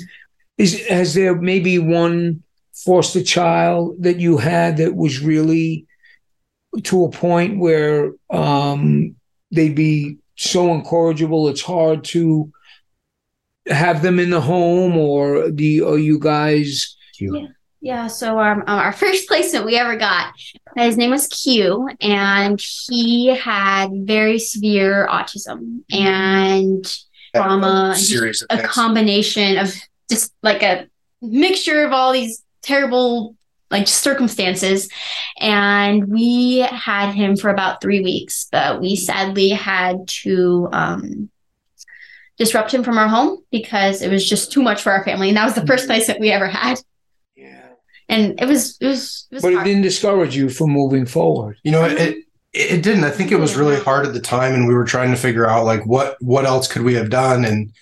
Is 0.56 0.86
has 0.86 1.12
there 1.12 1.34
maybe 1.34 1.78
one 1.78 2.42
foster 2.72 3.22
child 3.22 4.02
that 4.04 4.20
you 4.20 4.38
had 4.38 4.78
that 4.78 4.96
was 4.96 5.20
really 5.20 5.86
to 6.82 7.04
a 7.04 7.10
point 7.10 7.58
where 7.58 8.12
um, 8.30 9.14
they'd 9.50 9.74
be 9.74 10.18
so 10.36 10.74
incorrigible 10.74 11.48
it's 11.48 11.62
hard 11.62 12.02
to 12.02 12.50
have 13.66 14.02
them 14.02 14.18
in 14.18 14.30
the 14.30 14.40
home 14.40 14.96
or 14.96 15.50
the 15.50 15.64
you, 15.64 15.88
are 15.88 15.98
you 15.98 16.18
guys. 16.18 16.96
Yeah. 17.18 17.46
yeah 17.80 18.06
so 18.08 18.40
um, 18.40 18.64
our 18.66 18.92
first 19.04 19.28
placement 19.28 19.64
we 19.64 19.76
ever 19.76 19.96
got 19.96 20.34
his 20.76 20.96
name 20.96 21.10
was 21.10 21.28
q 21.28 21.88
and 22.00 22.60
he 22.88 23.28
had 23.28 23.90
very 24.06 24.38
severe 24.38 25.06
autism 25.08 25.82
and 25.92 26.84
trauma 27.34 27.96
a, 27.96 28.58
a 28.58 28.62
combination 28.62 29.58
of 29.58 29.72
just 30.10 30.32
like 30.42 30.62
a 30.62 30.86
mixture 31.22 31.84
of 31.84 31.92
all 31.92 32.12
these 32.12 32.42
terrible 32.62 33.36
like 33.74 33.88
circumstances. 33.88 34.88
And 35.38 36.08
we 36.08 36.58
had 36.58 37.12
him 37.12 37.36
for 37.36 37.50
about 37.50 37.80
three 37.80 38.00
weeks, 38.00 38.46
but 38.52 38.80
we 38.80 38.96
sadly 38.96 39.50
had 39.50 40.06
to 40.22 40.68
um, 40.72 41.30
disrupt 42.38 42.72
him 42.72 42.84
from 42.84 42.98
our 42.98 43.08
home 43.08 43.42
because 43.50 44.00
it 44.00 44.10
was 44.10 44.28
just 44.28 44.52
too 44.52 44.62
much 44.62 44.80
for 44.80 44.92
our 44.92 45.04
family. 45.04 45.28
And 45.28 45.36
that 45.36 45.44
was 45.44 45.54
the 45.54 45.66
first 45.66 45.86
place 45.86 46.06
that 46.06 46.20
we 46.20 46.30
ever 46.30 46.46
had. 46.46 46.80
Yeah. 47.34 47.68
And 48.08 48.40
it 48.40 48.46
was, 48.46 48.78
it 48.80 48.86
was, 48.86 49.26
it 49.30 49.34
was 49.34 49.42
but 49.42 49.54
hard. 49.54 49.66
it 49.66 49.70
didn't 49.70 49.82
discourage 49.82 50.36
you 50.36 50.48
from 50.48 50.70
moving 50.70 51.04
forward. 51.04 51.58
You 51.64 51.72
know, 51.72 51.84
it, 51.84 52.24
it 52.52 52.82
didn't. 52.84 53.02
I 53.02 53.10
think 53.10 53.32
it 53.32 53.40
was 53.40 53.56
really 53.56 53.80
hard 53.80 54.06
at 54.06 54.12
the 54.12 54.20
time, 54.20 54.54
and 54.54 54.68
we 54.68 54.74
were 54.74 54.84
trying 54.84 55.10
to 55.10 55.16
figure 55.16 55.48
out 55.48 55.64
like 55.64 55.84
what 55.86 56.16
what 56.20 56.44
else 56.44 56.68
could 56.68 56.82
we 56.82 56.94
have 56.94 57.10
done, 57.10 57.44
and 57.44 57.72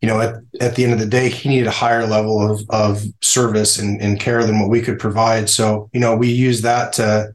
you 0.00 0.08
know, 0.08 0.20
at, 0.20 0.36
at 0.60 0.76
the 0.76 0.84
end 0.84 0.92
of 0.92 1.00
the 1.00 1.06
day, 1.06 1.28
he 1.28 1.48
needed 1.48 1.66
a 1.66 1.72
higher 1.72 2.06
level 2.06 2.48
of, 2.48 2.62
of 2.70 3.02
service 3.20 3.78
and, 3.78 4.00
and 4.00 4.20
care 4.20 4.44
than 4.44 4.60
what 4.60 4.70
we 4.70 4.80
could 4.80 4.98
provide. 4.98 5.50
So, 5.50 5.90
you 5.92 5.98
know, 5.98 6.16
we 6.16 6.28
use 6.28 6.62
that 6.62 6.92
to, 6.94 7.32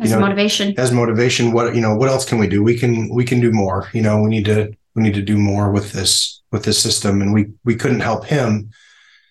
as 0.00 0.10
know, 0.10 0.18
motivation, 0.18 0.74
as 0.78 0.90
motivation. 0.90 1.52
What, 1.52 1.74
you 1.74 1.80
know, 1.80 1.94
what 1.94 2.08
else 2.08 2.24
can 2.24 2.38
we 2.38 2.48
do? 2.48 2.64
We 2.64 2.76
can, 2.76 3.08
we 3.14 3.24
can 3.24 3.40
do 3.40 3.52
more, 3.52 3.88
you 3.92 4.02
know, 4.02 4.22
we 4.22 4.28
need 4.28 4.44
to, 4.46 4.72
we 4.94 5.02
need 5.04 5.14
to 5.14 5.22
do 5.22 5.36
more 5.36 5.70
with 5.70 5.92
this, 5.92 6.42
with 6.50 6.64
this 6.64 6.82
system. 6.82 7.22
And 7.22 7.32
we, 7.32 7.52
we 7.64 7.76
couldn't 7.76 8.00
help 8.00 8.24
him 8.24 8.70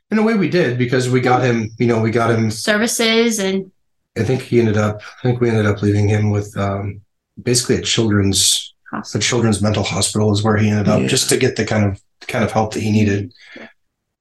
in 0.10 0.18
a 0.18 0.24
way 0.24 0.36
we 0.36 0.50
did 0.50 0.78
because 0.78 1.10
we 1.10 1.20
got 1.20 1.44
him, 1.44 1.72
you 1.80 1.88
know, 1.88 2.00
we 2.00 2.12
got 2.12 2.32
him 2.32 2.50
services 2.50 3.40
and 3.40 3.70
I 4.18 4.24
think 4.24 4.42
he 4.42 4.60
ended 4.60 4.78
up, 4.78 5.02
I 5.20 5.22
think 5.24 5.42
we 5.42 5.50
ended 5.50 5.66
up 5.66 5.82
leaving 5.82 6.08
him 6.08 6.30
with, 6.30 6.56
um, 6.58 7.02
basically 7.42 7.76
a 7.76 7.82
children's, 7.82 8.74
a 9.14 9.20
children's 9.20 9.62
mental 9.62 9.84
hospital 9.84 10.32
is 10.32 10.44
where 10.44 10.58
he 10.58 10.70
ended 10.70 10.88
up 10.88 11.02
yeah. 11.02 11.08
just 11.08 11.30
to 11.30 11.38
get 11.38 11.58
the 11.58 11.66
kind 11.66 11.86
of 11.86 12.02
kind 12.28 12.44
of 12.44 12.52
help 12.52 12.74
that 12.74 12.84
he 12.84 12.92
needed. 12.92 13.34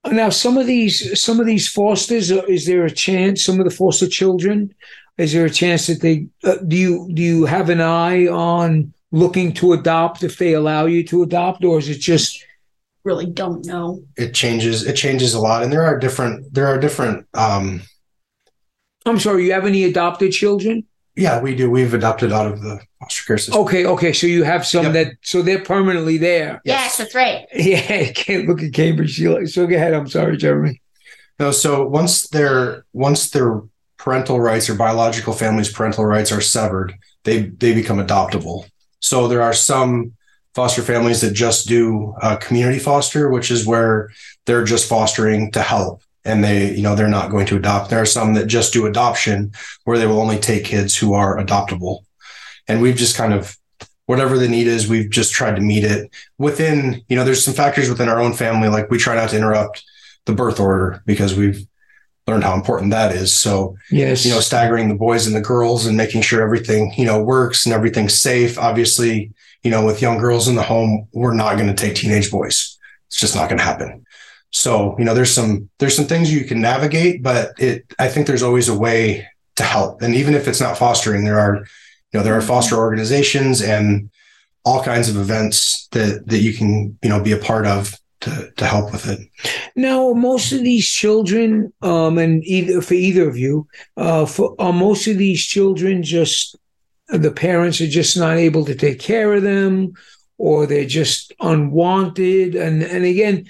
Now, 0.06 0.30
some 0.30 0.56
of 0.56 0.66
these 0.66 1.20
some 1.20 1.40
of 1.40 1.46
these 1.46 1.68
fosters, 1.68 2.30
uh, 2.30 2.42
is 2.48 2.66
there 2.66 2.84
a 2.84 2.90
chance? 2.90 3.44
Some 3.44 3.58
of 3.58 3.64
the 3.64 3.74
foster 3.74 4.08
children, 4.08 4.74
is 5.18 5.32
there 5.32 5.44
a 5.44 5.50
chance 5.50 5.86
that 5.88 6.00
they 6.00 6.26
uh, 6.44 6.56
do 6.66 6.76
you 6.76 7.08
do 7.12 7.22
you 7.22 7.44
have 7.44 7.68
an 7.68 7.80
eye 7.80 8.26
on 8.26 8.92
looking 9.10 9.52
to 9.54 9.72
adopt 9.72 10.22
if 10.22 10.38
they 10.38 10.54
allow 10.54 10.86
you 10.86 11.04
to 11.04 11.22
adopt, 11.22 11.64
or 11.64 11.78
is 11.78 11.88
it 11.88 11.98
just 11.98 12.44
really 13.04 13.26
don't 13.26 13.66
know? 13.66 14.02
It 14.16 14.34
changes. 14.34 14.86
It 14.86 14.94
changes 14.94 15.34
a 15.34 15.40
lot, 15.40 15.62
and 15.62 15.72
there 15.72 15.84
are 15.84 15.98
different 15.98 16.54
there 16.54 16.66
are 16.66 16.78
different. 16.78 17.26
um 17.34 17.82
I'm 19.04 19.18
sorry. 19.18 19.46
You 19.46 19.52
have 19.52 19.66
any 19.66 19.84
adopted 19.84 20.32
children? 20.32 20.84
Yeah, 21.18 21.40
we 21.40 21.56
do. 21.56 21.68
We've 21.68 21.94
adopted 21.94 22.32
out 22.32 22.46
of 22.46 22.62
the 22.62 22.80
foster 23.00 23.24
care 23.24 23.38
system. 23.38 23.60
Okay, 23.62 23.84
okay. 23.84 24.12
So 24.12 24.28
you 24.28 24.44
have 24.44 24.64
some 24.64 24.84
yep. 24.84 24.92
that 24.92 25.12
so 25.22 25.42
they're 25.42 25.64
permanently 25.64 26.16
there. 26.16 26.62
Yes, 26.64 26.80
yes 26.80 26.96
that's 26.96 27.14
right. 27.14 27.46
Yeah, 27.52 28.12
can't 28.14 28.46
look 28.46 28.62
at 28.62 28.72
Cambridge. 28.72 29.20
So 29.52 29.66
go 29.66 29.74
ahead. 29.74 29.94
I'm 29.94 30.06
sorry, 30.06 30.36
Jeremy. 30.36 30.80
No, 31.40 31.50
so 31.50 31.84
once 31.84 32.28
their 32.28 32.84
once 32.92 33.30
their 33.30 33.62
parental 33.96 34.40
rights 34.40 34.70
or 34.70 34.76
biological 34.76 35.32
family's 35.32 35.72
parental 35.72 36.04
rights 36.04 36.30
are 36.30 36.40
severed, 36.40 36.94
they 37.24 37.42
they 37.42 37.74
become 37.74 37.98
adoptable. 37.98 38.70
So 39.00 39.26
there 39.26 39.42
are 39.42 39.52
some 39.52 40.12
foster 40.54 40.82
families 40.82 41.20
that 41.22 41.32
just 41.32 41.66
do 41.66 42.14
uh, 42.22 42.36
community 42.36 42.78
foster, 42.78 43.28
which 43.28 43.50
is 43.50 43.66
where 43.66 44.10
they're 44.46 44.64
just 44.64 44.88
fostering 44.88 45.50
to 45.50 45.62
help 45.62 46.00
and 46.28 46.44
they, 46.44 46.74
you 46.74 46.82
know, 46.82 46.94
they're 46.94 47.08
not 47.08 47.30
going 47.30 47.46
to 47.46 47.56
adopt. 47.56 47.90
There 47.90 48.00
are 48.00 48.06
some 48.06 48.34
that 48.34 48.46
just 48.46 48.72
do 48.72 48.86
adoption 48.86 49.52
where 49.84 49.98
they 49.98 50.06
will 50.06 50.20
only 50.20 50.38
take 50.38 50.64
kids 50.64 50.96
who 50.96 51.14
are 51.14 51.38
adoptable. 51.38 52.00
And 52.68 52.82
we've 52.82 52.96
just 52.96 53.16
kind 53.16 53.32
of 53.32 53.56
whatever 54.06 54.38
the 54.38 54.48
need 54.48 54.66
is, 54.66 54.88
we've 54.88 55.10
just 55.10 55.32
tried 55.32 55.56
to 55.56 55.62
meet 55.62 55.84
it 55.84 56.10
within, 56.38 57.02
you 57.08 57.16
know, 57.16 57.24
there's 57.24 57.44
some 57.44 57.54
factors 57.54 57.88
within 57.88 58.08
our 58.08 58.20
own 58.20 58.32
family. 58.32 58.68
Like 58.68 58.90
we 58.90 58.98
try 58.98 59.14
not 59.14 59.30
to 59.30 59.36
interrupt 59.36 59.84
the 60.26 60.34
birth 60.34 60.60
order 60.60 61.02
because 61.06 61.34
we've 61.34 61.66
learned 62.26 62.44
how 62.44 62.54
important 62.54 62.90
that 62.90 63.14
is. 63.14 63.36
So, 63.36 63.76
yes, 63.90 64.24
you 64.24 64.32
know, 64.32 64.40
staggering 64.40 64.88
the 64.88 64.94
boys 64.94 65.26
and 65.26 65.34
the 65.34 65.40
girls 65.40 65.86
and 65.86 65.96
making 65.96 66.22
sure 66.22 66.42
everything, 66.42 66.92
you 66.96 67.06
know, 67.06 67.22
works 67.22 67.64
and 67.64 67.74
everything's 67.74 68.20
safe. 68.20 68.58
Obviously, 68.58 69.32
you 69.62 69.70
know, 69.70 69.84
with 69.84 70.02
young 70.02 70.18
girls 70.18 70.46
in 70.46 70.54
the 70.54 70.62
home, 70.62 71.08
we're 71.12 71.34
not 71.34 71.56
going 71.56 71.68
to 71.68 71.74
take 71.74 71.94
teenage 71.94 72.30
boys. 72.30 72.78
It's 73.08 73.18
just 73.18 73.34
not 73.34 73.48
going 73.48 73.58
to 73.58 73.64
happen. 73.64 74.04
So, 74.50 74.96
you 74.98 75.04
know, 75.04 75.14
there's 75.14 75.32
some 75.32 75.68
there's 75.78 75.96
some 75.96 76.06
things 76.06 76.32
you 76.32 76.44
can 76.44 76.60
navigate, 76.60 77.22
but 77.22 77.52
it 77.58 77.84
I 77.98 78.08
think 78.08 78.26
there's 78.26 78.42
always 78.42 78.68
a 78.68 78.78
way 78.78 79.26
to 79.56 79.62
help. 79.62 80.02
And 80.02 80.14
even 80.14 80.34
if 80.34 80.48
it's 80.48 80.60
not 80.60 80.78
fostering, 80.78 81.24
there 81.24 81.38
are 81.38 81.56
you 82.12 82.18
know, 82.18 82.22
there 82.22 82.36
are 82.36 82.40
foster 82.40 82.76
organizations 82.76 83.60
and 83.60 84.10
all 84.64 84.82
kinds 84.82 85.08
of 85.08 85.16
events 85.16 85.88
that 85.92 86.26
that 86.26 86.38
you 86.38 86.54
can, 86.54 86.98
you 87.02 87.08
know, 87.08 87.22
be 87.22 87.32
a 87.32 87.38
part 87.38 87.66
of 87.66 87.94
to 88.20 88.50
to 88.56 88.66
help 88.66 88.92
with 88.92 89.06
it. 89.08 89.20
Now, 89.76 90.12
most 90.12 90.52
of 90.52 90.62
these 90.62 90.88
children, 90.88 91.72
um, 91.82 92.18
and 92.18 92.44
either 92.44 92.80
for 92.80 92.94
either 92.94 93.28
of 93.28 93.36
you, 93.36 93.66
uh, 93.96 94.26
for 94.26 94.54
are 94.58 94.72
most 94.72 95.06
of 95.06 95.18
these 95.18 95.44
children 95.44 96.02
just 96.02 96.56
the 97.08 97.30
parents 97.30 97.80
are 97.80 97.86
just 97.86 98.16
not 98.16 98.36
able 98.36 98.64
to 98.64 98.74
take 98.74 99.00
care 99.00 99.32
of 99.34 99.42
them, 99.42 99.92
or 100.36 100.66
they're 100.66 100.84
just 100.84 101.32
unwanted. 101.40 102.54
And 102.54 102.82
and 102.82 103.04
again, 103.04 103.46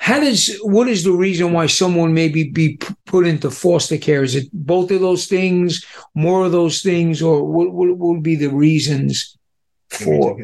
how 0.00 0.18
does 0.18 0.56
what 0.62 0.88
is 0.88 1.04
the 1.04 1.12
reason 1.12 1.52
why 1.52 1.66
someone 1.66 2.14
maybe 2.14 2.44
be 2.48 2.78
put 3.04 3.26
into 3.26 3.50
foster 3.50 3.98
care? 3.98 4.22
Is 4.22 4.34
it 4.34 4.48
both 4.50 4.90
of 4.90 5.00
those 5.00 5.26
things, 5.26 5.84
more 6.14 6.46
of 6.46 6.52
those 6.52 6.80
things, 6.80 7.20
or 7.20 7.44
what, 7.44 7.70
what 7.70 7.98
would 7.98 8.22
be 8.22 8.34
the 8.34 8.48
reasons 8.48 9.36
for? 9.90 10.40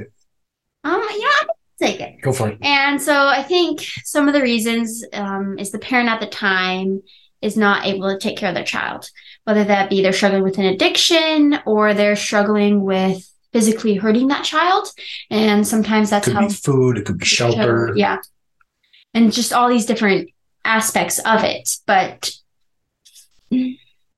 Um, 0.85 1.01
yeah, 1.11 1.27
I 1.27 1.47
take 1.81 2.01
it. 2.01 2.21
Go 2.21 2.35
for 2.35 2.49
it. 2.51 2.59
And 2.61 3.01
so 3.01 3.29
I 3.29 3.42
think 3.42 3.81
some 4.05 4.29
of 4.29 4.35
the 4.35 4.42
reasons 4.42 5.03
um, 5.14 5.59
is 5.59 5.71
the 5.71 5.79
parent 5.79 6.11
at 6.11 6.21
the 6.21 6.27
time 6.27 7.03
is 7.40 7.57
not 7.57 7.87
able 7.87 8.11
to 8.11 8.19
take 8.19 8.37
care 8.37 8.51
of 8.51 8.55
their 8.55 8.62
child, 8.62 9.11
whether 9.45 9.64
that 9.64 9.88
be 9.88 10.03
they're 10.03 10.12
struggling 10.12 10.42
with 10.42 10.59
an 10.59 10.66
addiction 10.66 11.59
or 11.64 11.95
they're 11.95 12.14
struggling 12.14 12.83
with 12.83 13.27
physically 13.55 13.95
hurting 13.95 14.29
that 14.29 14.45
child, 14.45 14.87
and 15.31 15.66
sometimes 15.66 16.11
that's 16.11 16.27
could 16.27 16.35
how 16.35 16.47
be 16.47 16.53
food, 16.53 16.99
it 16.99 17.07
could 17.07 17.16
be 17.16 17.25
shelter. 17.25 17.95
Yeah, 17.97 18.19
and 19.16 19.33
just 19.33 19.52
all 19.52 19.68
these 19.68 19.87
different 19.87 20.31
aspects 20.64 21.18
of 21.20 21.42
it. 21.42 21.79
But 21.87 22.31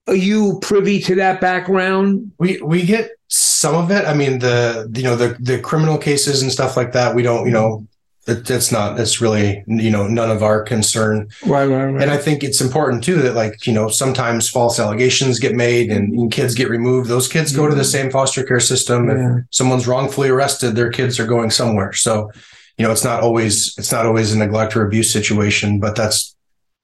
are 0.07 0.15
you 0.15 0.59
privy 0.61 0.99
to 1.01 1.15
that 1.15 1.39
background? 1.39 2.33
We 2.37 2.61
we 2.61 2.85
get 2.85 3.11
some 3.29 3.75
of 3.75 3.91
it. 3.91 4.05
I 4.05 4.13
mean, 4.13 4.39
the 4.39 4.91
you 4.93 5.03
know 5.03 5.15
the 5.15 5.37
the 5.39 5.59
criminal 5.59 5.97
cases 5.97 6.41
and 6.41 6.51
stuff 6.51 6.75
like 6.75 6.91
that. 6.91 7.15
We 7.15 7.23
don't 7.23 7.45
you 7.45 7.51
know 7.51 7.87
it, 8.27 8.49
it's 8.49 8.73
not 8.73 8.99
it's 8.99 9.21
really 9.21 9.63
you 9.67 9.89
know 9.89 10.05
none 10.05 10.31
of 10.31 10.43
our 10.43 10.63
concern. 10.63 11.29
Right, 11.45 11.65
right, 11.65 11.85
right. 11.85 12.01
And 12.01 12.11
I 12.11 12.17
think 12.17 12.43
it's 12.43 12.59
important 12.59 13.01
too 13.01 13.21
that 13.21 13.35
like 13.35 13.65
you 13.65 13.73
know 13.73 13.87
sometimes 13.87 14.49
false 14.49 14.79
allegations 14.79 15.39
get 15.39 15.55
made 15.55 15.91
and, 15.91 16.13
and 16.13 16.29
kids 16.29 16.55
get 16.55 16.69
removed. 16.69 17.09
Those 17.09 17.29
kids 17.29 17.55
go 17.55 17.69
to 17.69 17.73
the 17.73 17.83
mm-hmm. 17.83 17.89
same 17.89 18.11
foster 18.11 18.43
care 18.43 18.59
system. 18.59 19.07
Yeah. 19.07 19.37
If 19.37 19.45
someone's 19.51 19.87
wrongfully 19.87 20.27
arrested, 20.27 20.75
their 20.75 20.91
kids 20.91 21.21
are 21.21 21.27
going 21.27 21.51
somewhere. 21.51 21.93
So 21.93 22.31
you 22.79 22.85
know, 22.85 22.91
it's 22.91 23.03
not 23.03 23.21
always 23.21 23.77
it's 23.77 23.91
not 23.91 24.05
always 24.05 24.33
a 24.33 24.37
neglect 24.37 24.75
or 24.75 24.85
abuse 24.85 25.11
situation, 25.11 25.79
but 25.79 25.95
that's 25.97 26.35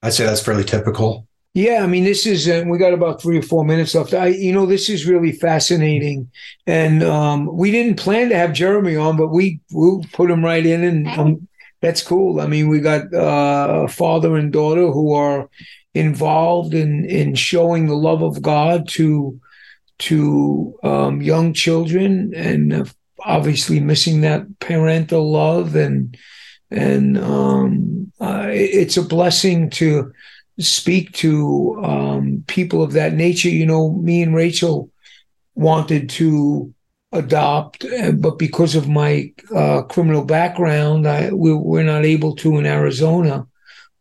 I'd 0.04 0.14
say 0.14 0.26
that's 0.26 0.44
fairly 0.44 0.66
typical. 0.66 1.26
Yeah, 1.54 1.84
I 1.84 1.88
mean, 1.88 2.04
this 2.04 2.26
is 2.26 2.50
uh, 2.50 2.66
we 2.68 2.78
got 2.78 2.94
about 2.94 3.22
three 3.22 3.38
or 3.38 3.42
four 3.42 3.64
minutes 3.64 3.96
left. 3.96 4.14
I, 4.14 4.28
you 4.28 4.52
know, 4.52 4.66
this 4.66 4.90
is 4.90 5.06
really 5.06 5.32
fascinating, 5.32 6.30
and 6.68 7.02
um, 7.02 7.48
we 7.56 7.72
didn't 7.72 7.96
plan 7.96 8.28
to 8.28 8.36
have 8.36 8.52
Jeremy 8.52 8.98
on, 8.98 9.16
but 9.16 9.30
we 9.30 9.62
we 9.74 10.04
put 10.12 10.30
him 10.30 10.44
right 10.44 10.66
in, 10.66 10.84
and 10.84 11.08
um, 11.08 11.48
that's 11.80 12.04
cool. 12.04 12.42
I 12.42 12.48
mean, 12.48 12.68
we 12.68 12.82
got 12.82 13.14
uh, 13.14 13.86
a 13.86 13.88
father 13.88 14.36
and 14.36 14.52
daughter 14.52 14.92
who 14.92 15.14
are 15.14 15.50
involved 15.94 16.74
in 16.74 17.06
in 17.06 17.36
showing 17.36 17.86
the 17.86 17.96
love 17.96 18.22
of 18.22 18.42
God 18.42 18.90
to 18.90 19.40
to 20.00 20.78
um, 20.84 21.22
young 21.22 21.54
children, 21.54 22.34
and 22.36 22.74
uh, 22.74 22.86
obviously 23.26 23.80
missing 23.80 24.22
that 24.22 24.60
parental 24.60 25.32
love 25.32 25.76
and 25.76 26.18
and 26.72 27.18
um, 27.18 28.12
uh, 28.20 28.48
it's 28.50 28.98
a 28.98 29.04
blessing 29.04 29.70
to 29.70 30.12
speak 30.60 31.12
to 31.14 31.80
um, 31.84 32.44
people 32.48 32.82
of 32.82 32.94
that 32.94 33.14
nature. 33.14 33.50
You 33.50 33.66
know, 33.66 33.92
me 33.94 34.22
and 34.22 34.36
Rachel 34.36 34.90
wanted 35.54 36.10
to 36.12 36.74
adopt, 37.12 37.86
uh, 37.86 38.12
but 38.12 38.38
because 38.40 38.76
of 38.76 38.90
my 38.90 39.32
uh, 39.56 39.84
criminal 39.84 40.26
background, 40.26 41.08
I, 41.08 41.32
we, 41.32 41.54
we're 41.54 41.84
not 41.84 42.04
able 42.04 42.36
to 42.38 42.58
in 42.58 42.66
Arizona. 42.66 43.48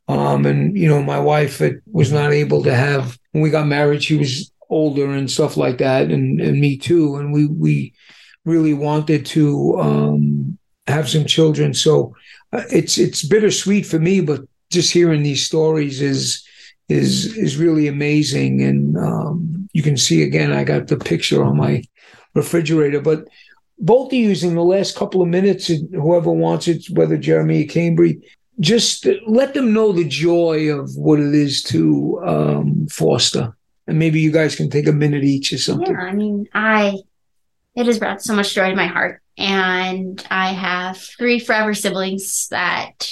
Um, 0.09 0.47
and 0.47 0.77
you 0.77 0.89
know, 0.89 1.03
my 1.03 1.19
wife 1.19 1.63
was 1.91 2.13
not 2.13 2.33
able 2.33 2.63
to 2.65 2.75
have. 2.75 3.19
When 3.33 3.43
we 3.43 3.51
got 3.51 3.67
married, 3.67 4.03
she 4.03 4.17
was 4.17 4.51
older 4.71 5.11
and 5.11 5.31
stuff 5.31 5.57
like 5.57 5.79
that, 5.79 6.11
and, 6.11 6.41
and 6.41 6.61
me 6.61 6.77
too. 6.77 7.17
And 7.17 7.33
we 7.33 7.47
we 7.47 7.95
really 8.45 8.75
wanted 8.75 9.27
to 9.27 9.81
um, 9.81 10.59
have 10.87 11.09
some 11.09 11.25
children. 11.25 11.75
So 11.75 12.15
uh, 12.53 12.63
it's 12.71 12.99
it's 12.99 13.25
bittersweet 13.25 13.87
for 13.87 13.99
me, 13.99 14.21
but 14.21 14.43
just 14.71 14.93
hearing 14.93 15.23
these 15.23 15.47
stories 15.47 16.01
is 16.01 16.47
is 16.89 17.37
is 17.37 17.57
really 17.57 17.89
amazing. 17.89 18.63
And 18.63 18.97
um, 18.99 19.69
you 19.73 19.83
can 19.83 19.97
see 19.97 20.23
again, 20.23 20.53
I 20.53 20.65
got 20.65 20.89
the 20.89 20.97
picture 20.97 21.43
on 21.43 21.57
my 21.57 21.83
refrigerator. 22.35 23.01
But 23.01 23.27
both 23.79 24.09
of 24.09 24.19
you 24.19 24.31
in 24.31 24.55
the 24.55 24.63
last 24.63 24.97
couple 24.97 25.23
of 25.23 25.29
minutes, 25.29 25.69
whoever 25.93 26.31
wants 26.31 26.69
it, 26.69 26.87
whether 26.91 27.17
Jeremy 27.17 27.65
or 27.65 27.67
Cambry, 27.67 28.23
just 28.61 29.07
let 29.27 29.55
them 29.55 29.73
know 29.73 29.93
the 29.93 30.05
joy 30.05 30.71
of 30.71 30.95
what 30.97 31.19
it 31.19 31.35
is 31.35 31.63
to 31.65 32.23
um, 32.25 32.87
foster. 32.89 33.57
And 33.87 33.99
maybe 33.99 34.21
you 34.21 34.31
guys 34.31 34.57
can 34.57 34.71
take 34.71 34.87
a 34.87 34.93
minute 34.93 35.25
each 35.25 35.53
or 35.53 35.59
something. 35.59 35.93
Yeah, 35.93 36.01
I 36.01 36.13
mean, 36.13 36.49
I 36.55 36.99
it 37.77 37.87
has 37.87 37.99
brought 37.99 38.23
so 38.23 38.35
much 38.35 38.55
joy 38.55 38.71
to 38.71 38.77
my 38.77 38.87
heart. 38.87 39.21
And 39.37 40.25
I 40.31 40.53
have 40.53 40.99
three 40.99 41.41
forever 41.41 41.75
siblings 41.75 42.49
that 42.49 43.11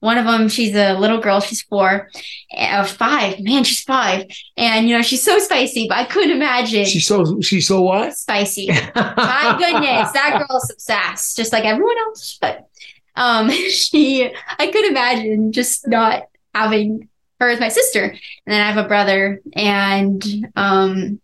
one 0.00 0.18
of 0.18 0.26
them, 0.26 0.48
she's 0.48 0.74
a 0.74 0.94
little 0.98 1.18
girl, 1.18 1.40
she's 1.40 1.62
four, 1.62 2.10
uh, 2.56 2.84
five. 2.84 3.40
Man, 3.40 3.64
she's 3.64 3.82
five. 3.82 4.26
And, 4.56 4.86
you 4.86 4.94
know, 4.94 5.02
she's 5.02 5.22
so 5.22 5.38
spicy, 5.38 5.86
but 5.88 5.96
I 5.96 6.04
couldn't 6.04 6.36
imagine. 6.36 6.84
She's 6.84 7.06
so, 7.06 7.40
she's 7.40 7.66
so 7.66 7.80
what? 7.80 8.14
Spicy. 8.16 8.68
my 8.94 9.56
goodness, 9.58 10.12
that 10.12 10.44
girl's 10.46 10.70
obsessed, 10.70 11.36
just 11.36 11.52
like 11.52 11.64
everyone 11.64 11.96
else. 11.98 12.38
But 12.38 12.68
um, 13.16 13.50
she, 13.70 14.30
I 14.58 14.66
could 14.66 14.84
imagine 14.84 15.52
just 15.52 15.88
not 15.88 16.24
having 16.54 17.08
her 17.40 17.48
as 17.48 17.60
my 17.60 17.68
sister. 17.68 18.02
And 18.02 18.18
then 18.46 18.60
I 18.60 18.70
have 18.70 18.84
a 18.84 18.88
brother, 18.88 19.40
and 19.54 20.22
um, 20.54 21.20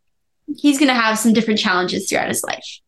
he's 0.56 0.78
going 0.78 0.88
to 0.88 0.94
have 0.94 1.18
some 1.18 1.32
different 1.32 1.60
challenges 1.60 2.08
throughout 2.08 2.28
his 2.28 2.42
life. 2.42 2.80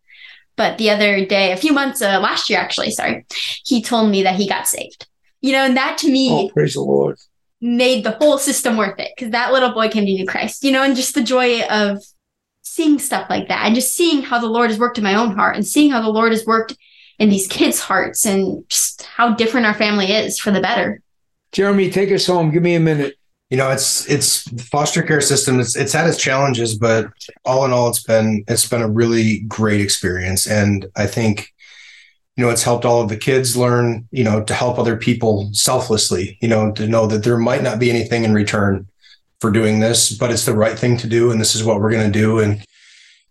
But 0.57 0.79
the 0.79 0.91
other 0.91 1.25
day, 1.25 1.53
a 1.53 1.57
few 1.57 1.73
months, 1.73 2.03
uh, 2.03 2.21
last 2.21 2.51
year 2.51 2.59
actually, 2.59 2.91
sorry, 2.91 3.25
he 3.65 3.83
told 3.83 4.11
me 4.11 4.23
that 4.23 4.37
he 4.37 4.49
got 4.49 4.69
saved. 4.69 5.07
You 5.41 5.53
know, 5.53 5.65
and 5.65 5.77
that 5.77 5.99
to 5.99 6.11
me, 6.11 6.31
oh, 6.31 6.49
praise 6.51 6.75
the 6.75 6.83
Lord, 6.83 7.19
made 7.61 8.05
the 8.05 8.13
whole 8.13 8.39
system 8.39 8.77
worth 8.77 8.99
it 8.99 9.11
because 9.17 9.33
that 9.33 9.53
little 9.53 9.73
boy 9.73 9.89
came 9.89 10.07
to 10.07 10.19
know 10.19 10.31
Christ. 10.31 10.63
You 10.63 10.73
know, 10.73 10.83
and 10.83 10.95
just 10.95 11.15
the 11.15 11.23
joy 11.23 11.63
of 11.63 11.99
seeing 12.63 12.99
stuff 12.99 13.29
like 13.29 13.49
that, 13.49 13.67
and 13.67 13.75
just 13.75 13.95
seeing 13.95 14.23
how 14.23 14.39
the 14.39 14.47
Lord 14.47 14.71
has 14.71 14.79
worked 14.79 14.99
in 14.99 15.05
my 15.05 15.15
own 15.15 15.35
heart, 15.35 15.57
and 15.57 15.67
seeing 15.67 15.91
how 15.91 16.01
the 16.01 16.11
Lord 16.11 16.33
has 16.33 16.47
worked 16.47 16.77
in 17.19 17.29
these 17.29 17.49
kids' 17.49 17.81
hearts, 17.81 18.25
and 18.25 18.69
just 18.69 19.03
how 19.03 19.35
different 19.35 19.67
our 19.67 19.75
family 19.75 20.13
is 20.13 20.39
for 20.39 20.51
the 20.51 20.61
better. 20.61 21.01
Jeremy, 21.51 21.91
take 21.91 22.13
us 22.13 22.27
home. 22.27 22.51
Give 22.51 22.63
me 22.63 22.77
a 22.77 22.81
minute 22.81 23.17
you 23.53 23.59
know 23.59 23.71
it's 23.71 24.09
it's 24.09 24.49
foster 24.63 25.03
care 25.03 25.21
system 25.21 25.61
it's 25.61 25.77
it's 25.77 25.93
had 25.93 26.09
its 26.09 26.17
challenges 26.17 26.75
but 26.75 27.13
all 27.45 27.67
in 27.67 27.71
all 27.71 27.87
it's 27.91 28.03
been 28.03 28.43
it's 28.49 28.67
been 28.67 28.81
a 28.81 28.89
really 28.89 29.41
great 29.41 29.83
experience. 29.83 30.47
And 30.47 30.87
i 30.97 31.07
think 31.07 31.53
you 32.37 32.43
know 32.43 32.51
it's 32.51 32.63
helped 32.63 32.87
all 32.87 33.03
of 33.03 33.11
the 33.11 33.17
kids 33.17 33.55
learn 33.55 34.09
you 34.11 34.25
know 34.25 34.43
to 34.43 34.55
help 34.55 34.79
other 34.79 34.97
people 34.97 35.51
selflessly 35.53 36.39
you 36.41 36.49
know 36.49 36.73
to 36.73 36.89
know 36.89 37.07
that 37.07 37.25
there 37.25 37.37
might 37.37 37.63
not 37.63 37.79
be 37.79 37.91
anything 37.91 38.25
in 38.25 38.33
return 38.33 38.89
for 39.39 39.51
doing 39.51 39.81
this 39.81 40.17
but 40.17 40.31
it's 40.31 40.47
the 40.47 40.57
right 40.57 40.79
thing 40.79 40.97
to 40.97 41.07
do 41.07 41.31
and 41.31 41.39
this 41.39 41.55
is 41.55 41.63
what 41.63 41.79
we're 41.79 41.93
going 41.93 42.11
to 42.11 42.19
do. 42.19 42.39
And 42.39 42.65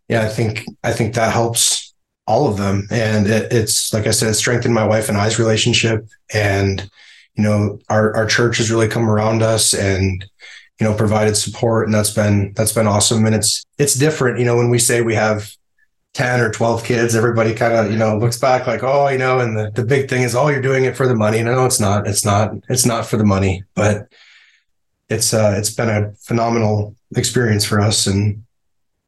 yeah 0.07 0.21
i 0.21 0.29
think 0.29 0.65
i 0.83 0.93
think 0.93 1.15
that 1.15 1.33
helps 1.33 1.95
all 2.27 2.47
of 2.47 2.57
them. 2.57 2.87
And 2.91 3.25
it, 3.25 3.51
it's 3.51 3.91
like 3.91 4.05
i 4.05 4.11
said 4.11 4.29
it 4.29 4.35
strengthened 4.35 4.75
my 4.75 4.85
wife 4.85 5.09
and 5.09 5.17
i's 5.17 5.39
relationship 5.39 6.07
and 6.31 6.87
you 7.35 7.43
know, 7.43 7.79
our, 7.89 8.15
our 8.15 8.25
church 8.25 8.57
has 8.57 8.71
really 8.71 8.87
come 8.87 9.09
around 9.09 9.41
us 9.41 9.73
and, 9.73 10.25
you 10.79 10.85
know, 10.85 10.93
provided 10.93 11.35
support. 11.35 11.87
And 11.87 11.93
that's 11.93 12.13
been, 12.13 12.53
that's 12.53 12.73
been 12.73 12.87
awesome. 12.87 13.25
And 13.25 13.35
it's, 13.35 13.65
it's 13.77 13.93
different, 13.93 14.39
you 14.39 14.45
know, 14.45 14.57
when 14.57 14.69
we 14.69 14.79
say 14.79 15.01
we 15.01 15.15
have 15.15 15.55
10 16.13 16.41
or 16.41 16.51
12 16.51 16.83
kids, 16.83 17.15
everybody 17.15 17.53
kind 17.53 17.73
of, 17.73 17.91
you 17.91 17.97
know, 17.97 18.17
looks 18.17 18.37
back 18.37 18.67
like, 18.67 18.83
oh, 18.83 19.07
you 19.07 19.17
know, 19.17 19.39
and 19.39 19.57
the, 19.57 19.71
the 19.71 19.83
big 19.83 20.09
thing 20.09 20.23
is, 20.23 20.35
oh, 20.35 20.49
you're 20.49 20.61
doing 20.61 20.85
it 20.85 20.97
for 20.97 21.07
the 21.07 21.15
money. 21.15 21.41
No, 21.41 21.65
it's 21.65 21.79
not. 21.79 22.07
It's 22.07 22.25
not, 22.25 22.53
it's 22.67 22.85
not 22.85 23.05
for 23.05 23.17
the 23.17 23.25
money, 23.25 23.63
but 23.75 24.07
it's 25.11 25.33
uh, 25.33 25.53
it's 25.57 25.69
been 25.69 25.89
a 25.89 26.13
phenomenal 26.13 26.95
experience 27.15 27.65
for 27.65 27.81
us, 27.81 28.07
and 28.07 28.43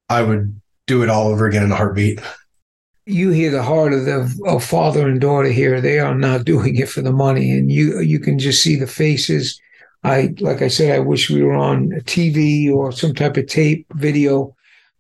I 0.10 0.22
would 0.22 0.60
do 0.86 1.02
it 1.02 1.10
all 1.10 1.30
over 1.30 1.48
again 1.48 1.64
in 1.64 1.72
a 1.72 1.76
heartbeat. 1.76 2.20
You 3.06 3.32
hear 3.32 3.52
the 3.52 3.64
heart 3.64 3.92
of 3.92 4.06
the 4.06 4.34
of 4.46 4.64
father 4.64 5.10
and 5.10 5.20
daughter 5.20 5.50
here. 5.50 5.82
They 5.82 6.00
are 6.00 6.16
not 6.16 6.46
doing 6.46 6.78
it 6.78 6.88
for 6.88 7.02
the 7.02 7.12
money, 7.12 7.52
and 7.52 7.72
you 7.72 8.00
you 8.00 8.20
can 8.20 8.40
just 8.40 8.62
see 8.62 8.78
the 8.78 8.88
faces. 8.88 9.60
I 10.04 10.34
like 10.40 10.62
I 10.62 10.70
said, 10.70 10.96
I 10.96 11.00
wish 11.00 11.30
we 11.30 11.44
were 11.44 11.56
on 11.56 11.90
TV 12.06 12.72
or 12.74 12.92
some 12.92 13.14
type 13.14 13.36
of 13.36 13.48
tape 13.48 13.86
video, 13.94 14.56